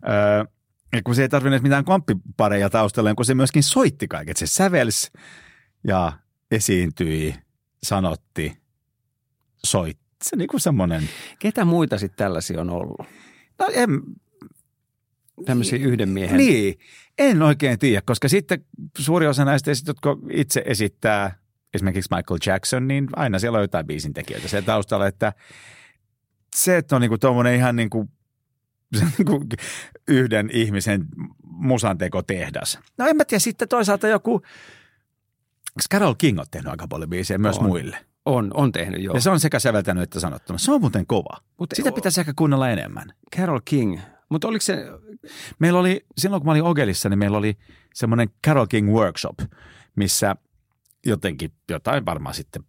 Öö, 0.10 0.46
Ja 0.96 1.02
kun 1.04 1.16
se 1.16 1.22
ei 1.22 1.30
tarvinnut 1.30 1.62
mitään 1.62 1.86
komppipareja 1.86 2.70
taustalla, 2.70 3.16
kun 3.16 3.26
se 3.26 3.34
myöskin 3.36 3.64
soitti 3.64 4.08
kaiket. 4.08 4.38
Se 4.38 4.48
sävelsi 4.48 5.12
ja 5.88 6.12
esiintyi, 6.52 7.36
sanotti, 7.84 8.58
soitti. 9.66 10.04
Se 10.24 10.36
niin 10.36 10.48
kuin 10.48 10.62
semmoinen. 10.62 11.10
Ketä 11.40 11.66
muita 11.66 11.98
sitten 11.98 12.18
tällaisia 12.18 12.62
on 12.62 12.70
ollut? 12.70 13.08
No 13.60 13.68
en, 13.74 13.90
Tämmöisiä 15.46 15.80
yhden 15.80 16.10
miehen. 16.10 16.38
Niin, 16.38 16.80
en 17.18 17.42
oikein 17.42 17.80
tiedä, 17.80 18.02
koska 18.06 18.28
sitten 18.28 18.66
suuri 18.98 19.28
osa 19.28 19.46
näistä, 19.46 19.72
jotka 19.88 20.18
itse 20.32 20.64
esittää 20.66 21.38
esimerkiksi 21.74 22.16
Michael 22.16 22.40
Jackson, 22.46 22.88
niin 22.88 23.08
aina 23.16 23.40
siellä 23.40 23.58
on 23.58 23.64
jotain 23.64 23.88
biisintekijöitä 23.88 24.48
se 24.48 24.62
taustalla, 24.62 25.08
että 25.08 25.34
se, 26.56 26.78
että 26.78 26.96
on 26.96 27.02
niinku 27.02 27.18
tuommoinen 27.18 27.56
ihan 27.56 27.76
niinku, 27.76 28.10
niinku 29.18 29.46
yhden 30.08 30.50
ihmisen 30.54 31.06
tehdas. 32.28 32.80
No 32.98 33.08
en 33.08 33.18
mä 33.18 33.26
tiedä, 33.26 33.40
sitten 33.40 33.68
toisaalta 33.68 34.08
joku, 34.08 34.42
Carol 35.92 36.16
King 36.18 36.40
on 36.40 36.46
tehnyt 36.52 36.72
aika 36.72 36.88
paljon 36.88 37.10
biisejä 37.10 37.38
myös 37.38 37.58
On. 37.58 37.66
muille. 37.66 37.98
On, 38.26 38.52
on 38.54 38.72
tehnyt 38.72 39.02
jo. 39.04 39.14
Ja 39.14 39.22
se 39.22 39.30
on 39.30 39.40
sekä 39.40 39.60
säveltänyt 39.60 40.04
että 40.04 40.20
sanottanut. 40.20 40.62
Se 40.62 40.72
on 40.72 40.82
muuten 40.82 41.06
kova. 41.06 41.38
Mutta 41.60 41.76
Sitä 41.76 41.92
pitäisi 41.92 42.20
ehkä 42.20 42.34
kuunnella 42.36 42.70
enemmän. 42.70 43.14
Carol 43.36 43.60
King. 43.66 44.00
Mutta 44.30 44.48
oliko 44.48 44.62
se, 44.62 44.86
Meillä 45.60 45.80
oli, 45.80 46.06
silloin 46.18 46.42
kun 46.42 46.48
mä 46.48 46.52
olin 46.52 46.64
Ogelissa, 46.64 47.10
niin 47.10 47.20
meillä 47.20 47.38
oli 47.38 47.58
semmoinen 47.94 48.30
Carol 48.46 48.66
King 48.66 48.94
Workshop, 48.94 49.40
missä 49.96 50.36
jotenkin 51.06 51.52
jotain 51.70 52.06
varmaan 52.06 52.36
sitten 52.36 52.64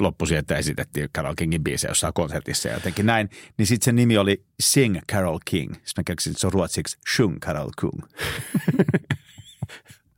loppuisi, 0.00 0.36
että 0.36 0.56
esitettiin 0.56 1.08
Carol 1.16 1.34
Kingin 1.34 1.64
biisejä 1.64 1.90
jossain 1.90 2.14
konsertissa 2.14 2.68
ja 2.68 2.74
jotenkin 2.74 3.06
näin. 3.06 3.30
Niin 3.58 3.66
sitten 3.66 3.84
sen 3.84 3.96
nimi 3.96 4.18
oli 4.18 4.44
Sing 4.60 4.98
Carol 5.12 5.38
King. 5.44 5.74
Sitten 5.74 5.92
mä 5.96 6.02
keksin, 6.04 6.30
että 6.30 6.40
se 6.40 6.46
on 6.46 6.52
ruotsiksi 6.52 6.98
Shung 7.16 7.38
Carol 7.38 7.70
King. 7.80 8.02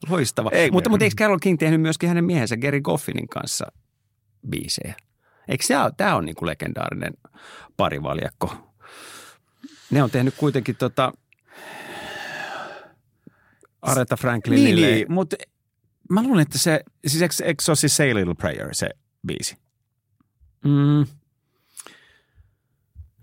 loistava. 0.09 0.51
Ei, 0.53 0.71
mutta, 0.71 0.91
mutta 0.91 1.05
eikö 1.05 1.17
Carol 1.19 1.39
King 1.39 1.59
tehnyt 1.59 1.81
myöskin 1.81 2.09
hänen 2.09 2.25
miehensä 2.25 2.57
Gary 2.57 2.81
Goffinin 2.81 3.29
kanssa 3.29 3.67
biisejä? 4.49 4.95
Eikö 5.49 5.65
se 5.65 5.79
ole, 5.79 5.93
tämä 5.97 6.17
on 6.17 6.25
niin 6.25 6.37
kuin 6.37 6.47
legendaarinen 6.47 7.13
parivaljakko? 7.77 8.57
Ne 9.91 10.03
on 10.03 10.11
tehnyt 10.11 10.35
kuitenkin 10.35 10.77
tota 10.77 11.13
Aretha 13.83 14.17
Franklinille. 14.17 14.87
Niin, 14.87 14.95
niin, 14.95 15.13
mutta 15.13 15.37
mä 16.11 16.23
luulen, 16.23 16.43
että 16.43 16.59
se, 16.59 16.81
siis 17.07 17.23
eikö, 17.23 17.35
eikö 17.45 17.63
se 17.63 17.71
ole 17.71 17.77
siis 17.77 17.97
Say 17.97 18.15
Little 18.15 18.35
Prayer 18.35 18.69
se 18.73 18.89
biisi? 19.27 19.57
Mm. 20.65 21.07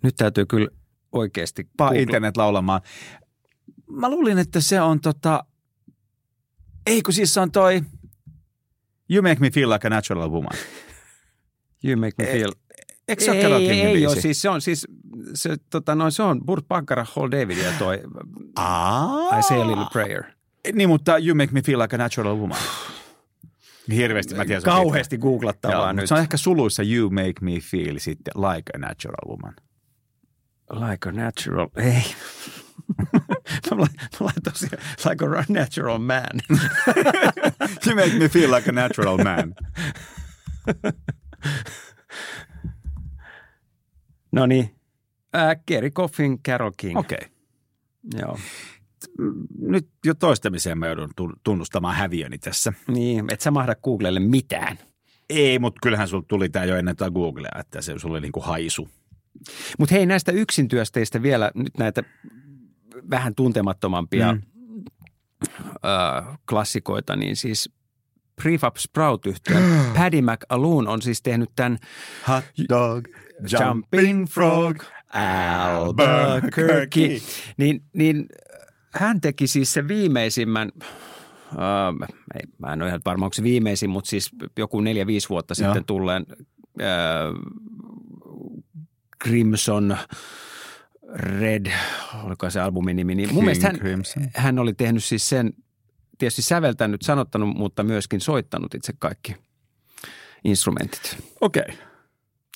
Nyt 0.04 0.16
täytyy 0.16 0.46
kyllä 0.46 0.68
oikeasti 1.12 1.70
Paa 1.78 1.92
internet 1.92 2.38
laulamaan. 2.38 2.82
Mä 3.90 4.10
luulin, 4.10 4.38
että 4.38 4.62
se 4.62 4.82
on 4.82 5.00
tota, 5.00 5.44
ei 6.86 7.02
kun 7.02 7.14
siis 7.14 7.38
on 7.38 7.52
toi 7.52 7.82
You 9.12 9.22
Make 9.22 9.40
Me 9.40 9.50
Feel 9.50 9.70
Like 9.70 9.88
a 9.88 9.90
Natural 9.90 10.32
Woman. 10.32 10.58
You 11.84 11.96
make 12.00 12.14
me 12.18 12.26
feel. 12.26 12.52
Eikö 13.08 13.24
se 13.24 13.32
ole 13.32 13.42
Carol 13.42 13.60
ei, 13.62 13.82
ei 13.82 13.94
biisi? 13.94 14.08
ole, 14.08 14.22
siis 14.22 14.42
se 14.42 14.50
on 14.50 14.62
siis, 14.62 14.88
se, 15.34 15.58
tota, 15.70 15.96
no, 15.96 16.12
se 16.12 16.24
on 16.24 16.46
Burt 16.46 16.68
Bacharach, 16.68 17.16
Hall 17.16 17.32
David 17.32 17.58
ja 17.58 17.72
toi 17.80 18.02
Aa. 18.56 19.40
I 19.40 19.44
Say 19.44 19.62
a 19.62 19.68
Little 19.68 19.86
Prayer. 19.94 20.24
Niin, 20.74 20.90
mutta 20.90 21.18
You 21.18 21.36
Make 21.36 21.52
Me 21.52 21.62
Feel 21.62 21.80
Like 21.80 21.96
a 21.96 21.98
Natural 21.98 22.38
Woman. 22.38 22.58
Hirveästi 23.96 24.36
mä 24.36 24.46
tiedän. 24.46 24.64
Kauheasti 24.64 25.18
googlattavaa 25.18 25.78
Joo, 25.78 25.92
nyt. 25.92 26.08
Se 26.08 26.14
on 26.14 26.20
ehkä 26.20 26.38
suluissa 26.38 26.84
You 26.84 27.10
Make 27.10 27.34
Me 27.42 27.60
Feel 27.60 28.00
sitten 28.00 28.34
Like 28.36 28.72
a 28.76 28.78
Natural 28.78 29.28
Woman. 29.28 29.54
Like 30.72 31.10
a 31.10 31.12
natural, 31.12 31.68
ei. 31.76 32.04
mä, 33.78 33.82
la- 33.82 33.88
mä 34.20 34.26
laitoin 34.26 34.56
siihen, 34.56 34.80
like 35.10 35.26
a 35.26 35.46
natural 35.50 35.98
man. 35.98 36.42
You 37.88 37.96
Make 37.96 38.20
Me 38.20 38.30
Feel 38.30 38.52
Like 38.52 38.70
a 38.70 38.74
Natural 38.74 39.18
Man. 39.18 39.56
no 44.32 44.46
niin. 44.46 44.76
Äh, 45.36 45.56
Gary 45.68 45.92
Coffin, 45.92 46.40
Carol 46.44 46.72
King. 46.78 46.98
Okei. 46.98 47.18
Okay. 47.18 47.30
Joo. 48.22 48.40
Nyt 49.60 49.88
jo 50.06 50.14
toistamiseen 50.14 50.78
mä 50.78 50.88
joudun 50.88 51.10
tu- 51.16 51.34
tunnustamaan 51.44 51.96
häviöni 51.96 52.38
tässä. 52.38 52.74
Niin, 52.88 53.26
et 53.34 53.42
sä 53.42 53.52
mahda 53.52 53.76
Googlelle 53.76 54.20
mitään. 54.20 54.78
Ei, 55.30 55.60
mutta 55.60 55.80
kyllähän 55.84 56.08
sulla 56.08 56.26
tuli 56.28 56.50
tämä 56.50 56.66
jo 56.66 56.76
ennen 56.76 56.96
tätä 56.96 57.12
Googlea, 57.12 57.60
että 57.60 57.82
se 57.82 57.94
sulla 58.00 58.14
oli 58.14 58.22
niinku 58.22 58.42
haisu. 58.42 58.90
Mutta 59.80 59.96
hei, 59.96 60.06
näistä 60.06 60.32
yksintyösteistä 60.32 61.22
vielä 61.22 61.52
nyt 61.56 61.78
näitä 61.78 62.04
vähän 63.10 63.36
tuntemattomampia 63.36 64.34
Mm. 64.34 64.42
ö, 65.76 65.80
klassikoita, 66.50 67.16
niin 67.16 67.36
siis 67.36 67.70
Prefab 68.44 68.76
Sprout 68.78 69.26
yhtyeen 69.26 69.64
Paddy 69.98 70.22
McAloon 70.22 70.88
on 70.88 71.02
siis 71.02 71.22
tehnyt 71.22 71.50
tämän 71.56 71.78
Hot 72.28 72.44
dog, 72.70 73.08
Jumping 73.60 74.28
Frog, 74.28 74.84
Albuquerque. 75.14 77.22
Niin, 77.58 77.84
niin 77.94 78.26
hän 78.94 79.22
teki 79.22 79.48
siis 79.48 79.74
sen 79.74 79.88
viimeisimmän, 79.88 80.72
äh, 80.80 80.88
ei, 82.36 82.42
mä 82.58 82.74
en 82.74 82.82
ole 82.82 82.90
ihan 82.90 83.02
varma, 83.06 83.26
onko 83.26 83.34
se 83.34 83.44
viimeisin, 83.44 83.90
mutta 83.90 84.10
siis 84.10 84.32
joku 84.58 84.82
neljä-viisi 84.82 85.30
vuotta 85.30 85.54
Joo. 85.60 85.68
sitten 85.70 85.86
tulleen 85.86 86.26
äh, 86.82 86.88
Crimson 89.24 89.98
Red, 91.14 91.72
oliko 92.24 92.50
se 92.50 92.60
albumin 92.60 92.96
nimi, 92.96 93.16
niin 93.16 93.30
mun 93.30 93.36
King 93.36 93.46
mielestä 93.46 93.68
hän, 93.68 93.78
Crimson. 93.78 94.24
hän 94.36 94.60
oli 94.60 94.74
tehnyt 94.74 95.04
siis 95.04 95.30
sen, 95.30 95.54
tietysti 96.18 96.42
säveltänyt, 96.42 97.02
sanottanut, 97.02 97.58
mutta 97.58 97.84
myöskin 97.84 98.22
soittanut 98.22 98.76
itse 98.76 98.94
kaikki 99.00 99.36
instrumentit. 100.44 101.18
Okei. 101.42 101.64
Okay. 101.66 101.76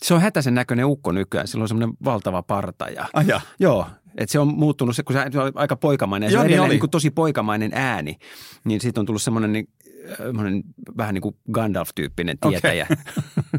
Se 0.06 0.14
on 0.14 0.22
hätäisen 0.22 0.54
näköinen 0.54 0.86
ukko 0.86 1.12
nykyään. 1.12 1.48
Sillä 1.48 1.62
on 1.62 1.68
semmoinen 1.68 1.98
valtava 2.04 2.44
parta 2.44 2.90
ja 2.90 3.06
Aja. 3.14 3.42
Joo, 3.60 3.88
että 4.18 4.32
se 4.32 4.40
on 4.40 4.48
muuttunut, 4.48 4.96
se, 4.96 5.04
kun 5.04 5.16
se 5.32 5.40
on 5.40 5.52
aika 5.56 5.76
poikamainen 5.76 6.28
ja 6.28 6.32
se 6.32 6.36
Joo, 6.36 6.42
on 6.42 6.48
niin 6.48 6.60
oli. 6.60 6.70
niin 6.70 6.80
kuin 6.80 6.90
tosi 6.90 7.12
poikamainen 7.12 7.72
ääni, 7.74 8.18
niin 8.64 8.82
siitä 8.82 9.00
on 9.00 9.06
tullut 9.06 9.22
semmoinen 9.22 9.54
niin, 9.54 9.70
semmoinen 10.18 10.64
vähän 10.98 11.14
niin 11.14 11.22
kuin 11.22 11.36
Gandalf-tyyppinen 11.52 12.38
tietäjä. 12.50 12.88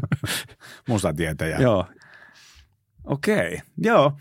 Musatietäjä. 0.89 1.57
Joo. 1.57 1.85
Okei, 3.03 3.61
joo. 3.77 4.13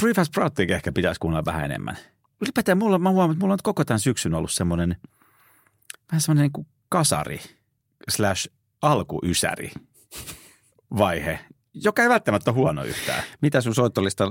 Prefast 0.00 0.32
Sprouting 0.32 0.70
ehkä 0.70 0.92
pitäisi 0.92 1.20
kuunnella 1.20 1.44
vähän 1.44 1.64
enemmän. 1.64 1.96
Ylipäätään 2.40 2.78
mulla, 2.78 2.98
mä 2.98 3.10
huomaan, 3.10 3.30
että 3.30 3.44
mulla 3.44 3.52
on 3.52 3.58
koko 3.62 3.84
tämän 3.84 4.00
syksyn 4.00 4.34
ollut 4.34 4.52
semmoinen, 4.52 4.96
vähän 6.12 6.20
semmoinen 6.20 6.42
niin 6.42 6.52
kuin 6.52 6.66
kasari 6.88 7.40
slash 8.08 8.50
alkuysäri 8.82 9.72
vaihe, 10.98 11.38
joka 11.74 12.02
ei 12.02 12.08
välttämättä 12.08 12.50
ole 12.50 12.56
huono 12.56 12.84
yhtään. 12.84 13.22
Mitä 13.40 13.60
sun 13.60 13.74
soittolista 13.74 14.30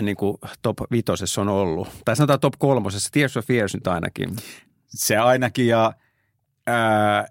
niin 0.00 0.16
kuin 0.16 0.38
top 0.62 0.78
vitosessa 0.90 1.40
on 1.40 1.48
ollut? 1.48 1.88
Tai 2.04 2.16
sanotaan 2.16 2.40
top 2.40 2.54
kolmosessa, 2.58 3.10
Tears 3.12 3.36
of 3.36 3.46
Fears 3.46 3.74
nyt 3.74 3.86
ainakin. 3.86 4.36
Se 4.88 5.16
ainakin 5.16 5.66
ja 5.66 5.92
ää, 6.66 7.26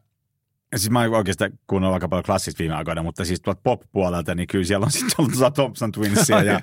siis 0.75 0.89
mä 0.89 0.99
oikeastaan 0.99 1.51
kuunnellut 1.67 1.93
aika 1.93 2.07
paljon 2.07 2.23
klassista 2.23 2.59
viime 2.59 2.75
aikoina, 2.75 3.03
mutta 3.03 3.25
siis 3.25 3.41
tuolta 3.41 3.61
pop-puolelta, 3.63 4.35
niin 4.35 4.47
kyllä 4.47 4.65
siellä 4.65 4.83
on 4.83 4.91
sitten 4.99 5.15
ollut 5.17 5.53
Thompson 5.53 5.91
Twinsia 5.91 6.43
ja, 6.43 6.61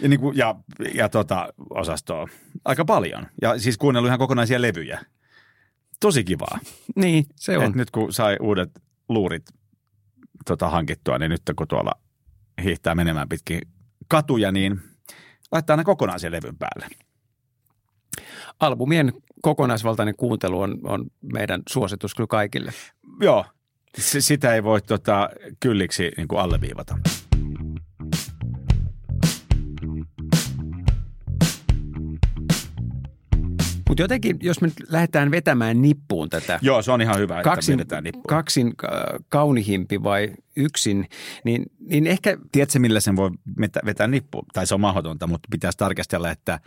ja, 0.00 0.08
niin 0.08 0.20
kuin, 0.20 0.36
ja, 0.36 0.54
ja 0.94 1.08
tota 1.08 1.48
osastoa 1.70 2.28
aika 2.64 2.84
paljon. 2.84 3.26
Ja 3.42 3.58
siis 3.58 3.78
kuunnellut 3.78 4.08
ihan 4.08 4.18
kokonaisia 4.18 4.62
levyjä. 4.62 5.00
Tosi 6.00 6.24
kivaa. 6.24 6.58
Niin, 6.96 7.24
se 7.36 7.58
on. 7.58 7.64
Et 7.64 7.74
nyt 7.74 7.90
kun 7.90 8.12
sai 8.12 8.36
uudet 8.40 8.70
luurit 9.08 9.42
tota, 10.44 10.68
hankittua, 10.68 11.18
niin 11.18 11.30
nyt 11.30 11.42
kun 11.56 11.68
tuolla 11.68 11.92
hiihtää 12.62 12.94
menemään 12.94 13.28
pitkin 13.28 13.60
katuja, 14.08 14.52
niin 14.52 14.80
laittaa 15.52 15.76
ne 15.76 15.84
kokonaisen 15.84 16.32
levyn 16.32 16.58
päälle. 16.58 16.86
Albumien 18.60 19.12
kokonaisvaltainen 19.42 20.16
kuuntelu 20.16 20.60
on, 20.60 20.78
on 20.84 21.06
meidän 21.32 21.62
suositus 21.68 22.14
kyllä 22.14 22.26
kaikille. 22.26 22.72
Joo, 23.20 23.44
S- 23.98 24.16
sitä 24.26 24.54
ei 24.54 24.62
voi 24.62 24.80
tota, 24.82 25.28
kylliksi 25.60 26.10
niin 26.16 26.28
kuin 26.28 26.40
alleviivata. 26.40 26.98
Mutta 33.88 34.02
jotenkin, 34.02 34.36
jos 34.42 34.60
me 34.60 34.66
nyt 34.68 34.90
lähdetään 34.90 35.30
vetämään 35.30 35.82
nippuun 35.82 36.28
tätä 36.28 36.58
Joo, 36.62 36.82
se 36.82 36.92
on 36.92 37.00
ihan 37.02 37.18
hyvä, 37.18 37.38
että 37.40 37.50
kaksin, 37.50 37.72
vedetään 37.78 38.04
nippuun. 38.04 38.24
kaksin 38.28 38.66
äh, 38.66 38.92
kaunihimpi 39.28 40.02
vai 40.02 40.32
yksin, 40.56 41.08
niin, 41.44 41.62
niin 41.80 42.06
ehkä 42.06 42.36
Tiedätkö, 42.52 42.78
millä 42.78 43.00
sen 43.00 43.16
voi 43.16 43.30
vetä- 43.60 43.80
vetää 43.86 44.06
nippuun? 44.06 44.44
Tai 44.52 44.66
se 44.66 44.74
on 44.74 44.80
mahdotonta, 44.80 45.26
mutta 45.26 45.48
pitäisi 45.50 45.78
tarkastella, 45.78 46.30
että 46.30 46.60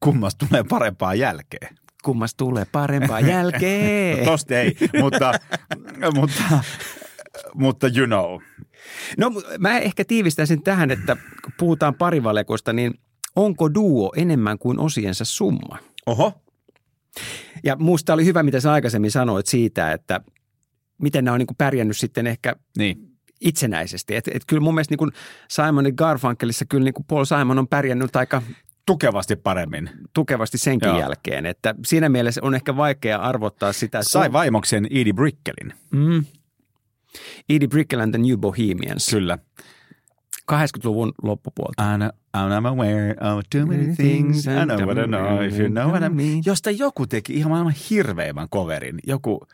kummasta 0.00 0.46
tulee 0.48 0.64
parempaa 0.68 1.14
jälkeen. 1.14 1.76
Kummasta 2.06 2.36
tulee 2.36 2.66
parempaa 2.72 3.20
jälkeen. 3.20 4.24
Tosta 4.30 4.54
ei, 4.54 4.76
mutta, 5.00 5.32
mutta, 6.14 6.42
mutta 7.54 7.86
you 7.96 8.06
know. 8.06 8.40
No 9.18 9.32
mä 9.58 9.78
ehkä 9.78 10.04
tiivistäisin 10.04 10.62
tähän, 10.62 10.90
että 10.90 11.16
kun 11.44 11.52
puhutaan 11.58 11.94
parivaljakoista, 11.94 12.72
niin 12.72 12.94
Onko 13.36 13.74
duo 13.74 14.12
enemmän 14.16 14.58
kuin 14.58 14.78
osiensa 14.78 15.24
summa? 15.24 15.78
Oho. 16.06 16.32
Ja 17.64 17.76
musta 17.76 18.14
oli 18.14 18.24
hyvä, 18.24 18.42
mitä 18.42 18.60
sä 18.60 18.72
aikaisemmin 18.72 19.10
sanoit 19.10 19.46
siitä, 19.46 19.92
että 19.92 20.20
miten 21.02 21.24
nämä 21.24 21.32
on 21.32 21.38
niin 21.38 21.56
pärjännyt 21.58 21.96
sitten 21.96 22.26
ehkä 22.26 22.56
Niin. 22.78 22.96
itsenäisesti. 23.40 24.16
Et, 24.16 24.28
et 24.34 24.42
kyllä 24.46 24.60
mun 24.60 24.74
mielestä 24.74 24.92
niin 24.92 24.98
kuin 24.98 25.12
Simon 25.48 25.92
Garfunkelissa 25.96 26.64
kyllä 26.64 26.84
niin 26.84 26.94
kuin 26.94 27.06
Paul 27.06 27.24
Simon 27.24 27.58
on 27.58 27.68
pärjännyt 27.68 28.16
aika 28.16 28.42
Tukevasti 28.86 29.36
paremmin. 29.36 29.90
tukevasti 30.14 30.58
senkin 30.58 30.88
Joo. 30.88 30.98
jälkeen. 31.00 31.46
Että 31.46 31.74
siinä 31.86 32.08
mielessä 32.08 32.40
on 32.44 32.54
ehkä 32.54 32.76
vaikea 32.76 33.18
arvottaa 33.18 33.72
sitä. 33.72 33.98
että- 33.98 34.10
Sai 34.10 34.32
vaimoksen 34.32 34.86
Edie 34.90 35.12
Brickelin. 35.12 35.72
Mm. 35.90 36.24
Edie 37.48 37.68
Brickell 37.68 38.02
and 38.02 38.10
the 38.14 38.18
New 38.18 38.36
Bohemians. 38.38 39.08
Kyllä. 39.10 39.38
80-luvun 40.52 41.12
loppupuolta. 41.22 41.94
I 41.94 41.96
know, 41.96 42.10
I'm 42.58 42.66
aware 42.66 43.10
of 43.10 43.44
too 43.52 43.66
many 43.66 43.94
things. 43.96 44.46
I 44.46 44.50
know 44.66 44.80
what 44.86 44.98
I 44.98 45.06
know 45.06 45.40
if 45.42 45.58
you 45.58 45.68
know 45.68 45.90
what 45.90 46.02
I 46.02 46.08
mean. 46.08 46.42
Josta 46.46 46.70
joku 46.70 47.06
teki 47.06 47.34
ihan 47.34 47.50
maailman 47.50 47.74
hirveimmän 47.90 48.48
coverin. 48.48 48.98
Joku, 49.06 49.46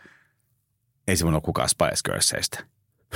ei 1.08 1.16
se 1.16 1.24
mun 1.24 1.34
ole 1.34 1.42
kukaan 1.42 1.68
Spice 1.68 1.96
Girlsseistä. 2.04 2.64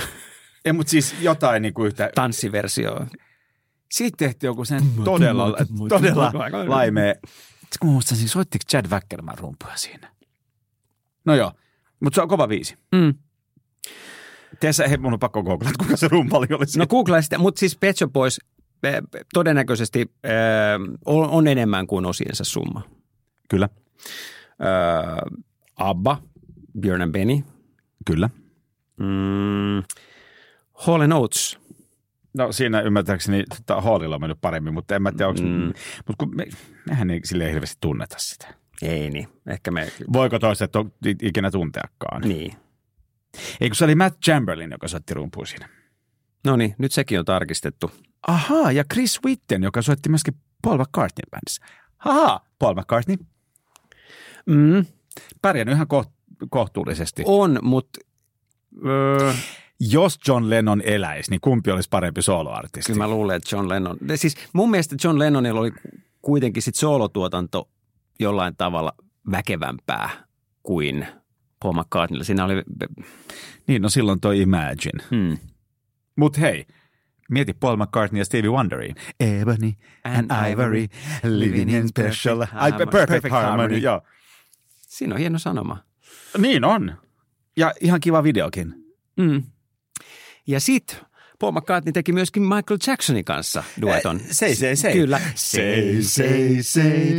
ei, 0.65 0.73
mutta 0.73 0.91
siis 0.91 1.15
jotain 1.21 1.61
niin 1.61 1.73
kuin 1.73 1.87
yhtä. 1.87 2.09
Tanssiversio. 2.15 3.05
Siitä 3.91 4.15
tehtiin 4.17 4.47
joku 4.47 4.65
sen 4.65 4.81
todella, 5.05 5.57
todella 5.89 6.31
laimea. 6.67 7.13
Sitten 7.23 7.77
kun 7.79 7.89
mä 7.89 7.93
muistan, 7.93 8.17
siis 8.17 8.31
soittiko 8.31 8.63
Chad 8.71 8.85
Wackerman 8.89 9.37
rumpuja 9.37 9.75
siinä? 9.77 10.11
No 11.25 11.35
joo, 11.35 11.51
mutta 11.99 12.15
se 12.15 12.21
on 12.21 12.27
kova 12.27 12.49
viisi. 12.49 12.75
Mm. 12.91 13.13
Tiedätkö, 14.59 14.87
hei, 14.87 14.97
mun 14.97 15.13
on 15.13 15.19
pakko 15.19 15.43
googlata, 15.43 15.73
kuka 15.79 15.97
se 15.97 16.07
rumpali 16.07 16.47
oli 16.51 16.67
siinä. 16.67 16.83
No 16.83 16.87
googlaa 16.87 17.21
sitä, 17.21 17.37
mutta 17.37 17.59
siis 17.59 17.77
Pet 17.77 17.97
Shop 17.97 18.13
Boys 18.13 18.39
eh, 18.83 19.01
todennäköisesti 19.33 20.11
äh, 20.25 20.31
on, 21.05 21.29
on 21.29 21.47
enemmän 21.47 21.87
kuin 21.87 22.05
osiensa 22.05 22.43
summa. 22.43 22.81
Kyllä, 23.49 23.69
Äh, 24.61 25.39
Abba, 25.75 26.21
Björn 26.79 27.01
and 27.01 27.11
Benny, 27.11 27.43
kyllä. 28.05 28.29
mm, 28.97 29.83
Hall 30.73 31.01
and 31.01 31.11
Oates. 31.11 31.59
No 32.37 32.51
siinä 32.51 32.81
ymmärtääkseni 32.81 33.43
tota, 33.57 33.81
Hallilla 33.81 34.15
on 34.15 34.21
mennyt 34.21 34.41
paremmin, 34.41 34.73
mutta 34.73 34.95
en 34.95 35.01
mä 35.01 35.11
tiedä, 35.11 35.27
onko, 35.27 35.41
Mm. 35.41 35.65
mutta 36.07 36.13
kun 36.17 36.35
me, 36.35 36.45
mehän 36.89 37.09
ei 37.11 37.19
silleen 37.23 37.51
hirveästi 37.51 37.77
tunneta 37.81 38.15
sitä. 38.19 38.47
Ei 38.81 39.09
niin, 39.09 39.27
ehkä 39.47 39.71
me, 39.71 39.87
Voiko 40.13 40.39
toiset 40.39 40.75
on 40.75 40.91
ikinä 41.21 41.51
tunteakaan? 41.51 42.21
niin. 42.21 42.53
Eikö 43.61 43.75
se 43.75 43.83
oli 43.85 43.95
Matt 43.95 44.19
Chamberlain, 44.25 44.71
joka 44.71 44.87
soitti 44.87 45.13
rumpuja 45.13 45.45
siinä? 45.45 45.69
No 46.45 46.55
niin, 46.55 46.75
nyt 46.77 46.91
sekin 46.91 47.19
on 47.19 47.25
tarkistettu. 47.25 47.91
Ahaa, 48.27 48.71
ja 48.71 48.83
Chris 48.93 49.19
Witten, 49.25 49.63
joka 49.63 49.81
soitti 49.81 50.09
myöskin 50.09 50.33
Paul 50.61 50.77
McCartneyn 50.77 51.29
bändissä. 51.31 51.65
Haha, 51.97 52.39
Paul 52.59 52.73
McCartney. 52.75 53.17
Mm, 54.45 54.85
Pärjännyt 55.41 55.75
ihan 55.75 55.87
koht, 55.87 56.09
kohtuullisesti. 56.49 57.23
on, 57.25 57.59
mutta 57.61 57.99
öö, 58.85 59.33
Jos 59.79 60.19
John 60.27 60.49
Lennon 60.49 60.81
eläisi, 60.85 61.31
niin 61.31 61.41
kumpi 61.41 61.71
olisi 61.71 61.89
parempi 61.89 62.21
soloartisti? 62.21 62.93
kyllä 62.93 63.03
mä 63.03 63.09
luulen, 63.09 63.35
että 63.37 63.55
John 63.55 63.69
Lennon, 63.69 63.97
siis 64.15 64.35
mun 64.53 64.71
mielestä 64.71 64.95
John 65.03 65.19
Lennonilla 65.19 65.59
oli 65.59 65.71
kuitenkin 66.21 66.63
sit 66.63 66.75
soolotuotanto 66.75 67.69
jollain 68.19 68.55
tavalla 68.55 68.93
väkevämpää 69.31 70.09
kuin 70.63 71.07
Paul 71.59 71.73
McCartneylla. 71.73 72.23
Siinä 72.23 72.45
oli, 72.45 72.63
Niin, 73.67 73.81
no 73.81 73.89
silloin 73.89 74.19
toi 74.19 74.41
Imagine. 74.41 75.03
hmm. 75.11 75.37
Mut 76.15 76.39
hei, 76.39 76.65
mieti 77.29 77.53
Paul 77.53 77.75
McCartney 77.75 78.21
ja 78.21 78.25
Stevie 78.25 78.49
Wonderiin. 78.49 78.95
Ebony 79.19 79.71
and 80.03 80.31
Ivory, 80.51 80.85
living 81.23 81.75
in 81.75 81.87
special, 81.87 82.45
ai, 82.53 82.71
perfect, 82.71 82.91
perfect 82.91 83.31
harmony. 83.31 83.77
Joo. 83.77 84.01
siinä 84.87 85.13
on 85.15 85.19
hieno 85.19 85.39
sanoma. 85.39 85.77
Niin 86.37 86.63
on. 86.65 86.97
Ja 87.57 87.73
ihan 87.81 87.99
kiva 87.99 88.23
videokin. 88.23 88.73
Mm. 89.17 89.43
Ja 90.47 90.59
sit 90.59 91.01
Paul 91.39 91.51
McCartney 91.51 91.91
teki 91.91 92.13
myöskin 92.13 92.43
Michael 92.43 92.77
Jacksonin 92.87 93.25
kanssa 93.25 93.63
dueton. 93.81 94.15
Eh, 94.17 94.27
Sei, 94.31 94.55
sei, 94.55 94.75
sei. 94.75 94.93
Kyllä. 94.93 95.21
Sei, 95.35 96.03
sei, 96.03 96.63
sei. 96.63 97.15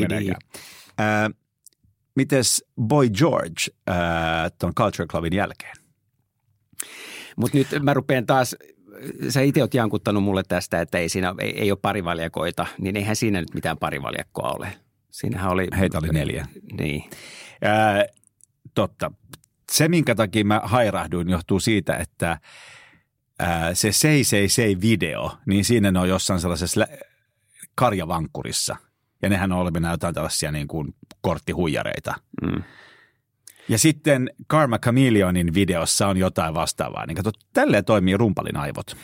Meneekään. 0.00 0.40
Ää, 0.98 1.30
Mites 2.16 2.64
Boy 2.80 3.08
George 3.10 3.62
ää, 3.86 4.50
ton 4.50 4.74
Culture 4.74 5.06
Clubin 5.06 5.32
jälkeen? 5.32 5.76
Mutta 7.36 7.58
nyt 7.58 7.68
mä 7.82 7.94
rupean 7.94 8.26
taas, 8.26 8.56
sä 9.28 9.40
itse 9.40 9.60
oot 9.60 9.74
jankuttanut 9.74 10.22
mulle 10.24 10.42
tästä, 10.48 10.80
että 10.80 10.98
ei 10.98 11.08
siinä 11.08 11.34
ei, 11.40 11.60
ei 11.60 11.70
ole 11.70 11.78
parivaljakoita, 11.82 12.66
niin 12.78 12.96
eihän 12.96 13.16
siinä 13.16 13.40
nyt 13.40 13.54
mitään 13.54 13.78
parivaljakkoa 13.78 14.50
ole. 14.50 14.68
Siinähän 15.10 15.50
oli... 15.50 15.68
Heitä 15.78 15.98
oli 15.98 16.08
neljä. 16.08 16.46
Niin. 16.78 17.04
Ää, 17.62 18.04
totta. 18.74 19.12
Se, 19.74 19.88
minkä 19.88 20.14
takia 20.14 20.44
mä 20.44 20.60
hairahduin, 20.64 21.28
johtuu 21.28 21.60
siitä, 21.60 21.96
että 21.96 22.38
ää, 23.38 23.74
se 23.74 23.92
Sei 23.92 24.24
Sei 24.24 24.48
Sei 24.48 24.76
video, 24.80 25.38
niin 25.46 25.64
siinä 25.64 25.90
ne 25.90 25.98
on 25.98 26.08
jossain 26.08 26.40
sellaisessa 26.40 26.80
lä- 26.80 26.98
karjavankkurissa. 27.74 28.76
Ja 29.22 29.28
nehän 29.28 29.52
on 29.52 29.58
olevinaan 29.58 29.92
jotain 29.92 30.14
tällaisia 30.14 30.52
niin 30.52 30.68
kuin 30.68 30.94
korttihuijareita. 31.20 32.14
Mm. 32.42 32.62
Ja 33.68 33.78
sitten 33.78 34.30
Karma 34.46 34.78
Chameleonin 34.78 35.54
videossa 35.54 36.08
on 36.08 36.16
jotain 36.16 36.54
vastaavaa. 36.54 37.06
Niin 37.06 37.16
kato, 37.16 37.30
tälleen 37.52 37.84
toimii 37.84 38.16
rumpalin 38.16 38.56
aivot. 38.56 38.96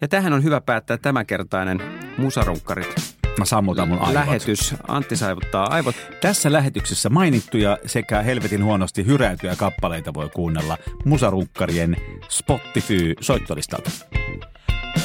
Ja 0.00 0.08
tähän 0.08 0.32
on 0.32 0.44
hyvä 0.44 0.60
päättää 0.60 0.96
tämänkertainen 0.96 1.82
musarunkkarit 2.18 3.15
Mä 3.38 3.44
sammutan 3.44 3.88
mun 3.88 3.98
aivot. 3.98 4.14
lähetys. 4.14 4.74
Antti 4.88 5.16
saivuttaa 5.16 5.66
aivot. 5.70 5.96
Tässä 6.20 6.52
lähetyksessä 6.52 7.08
mainittuja 7.08 7.78
sekä 7.86 8.22
helvetin 8.22 8.64
huonosti 8.64 9.06
hyräytyjä 9.06 9.56
kappaleita 9.56 10.14
voi 10.14 10.28
kuunnella 10.28 10.78
musarunkkarien 11.04 11.96
Spotify-soittolistalta. 12.28 13.90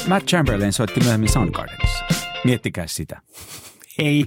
Matt 0.08 0.26
Chamberlain 0.26 0.72
soitti 0.72 1.00
myöhemmin 1.00 1.28
Soundgardenissa. 1.28 2.04
Miettikää 2.44 2.86
sitä. 2.86 3.20
Ei. 3.98 4.26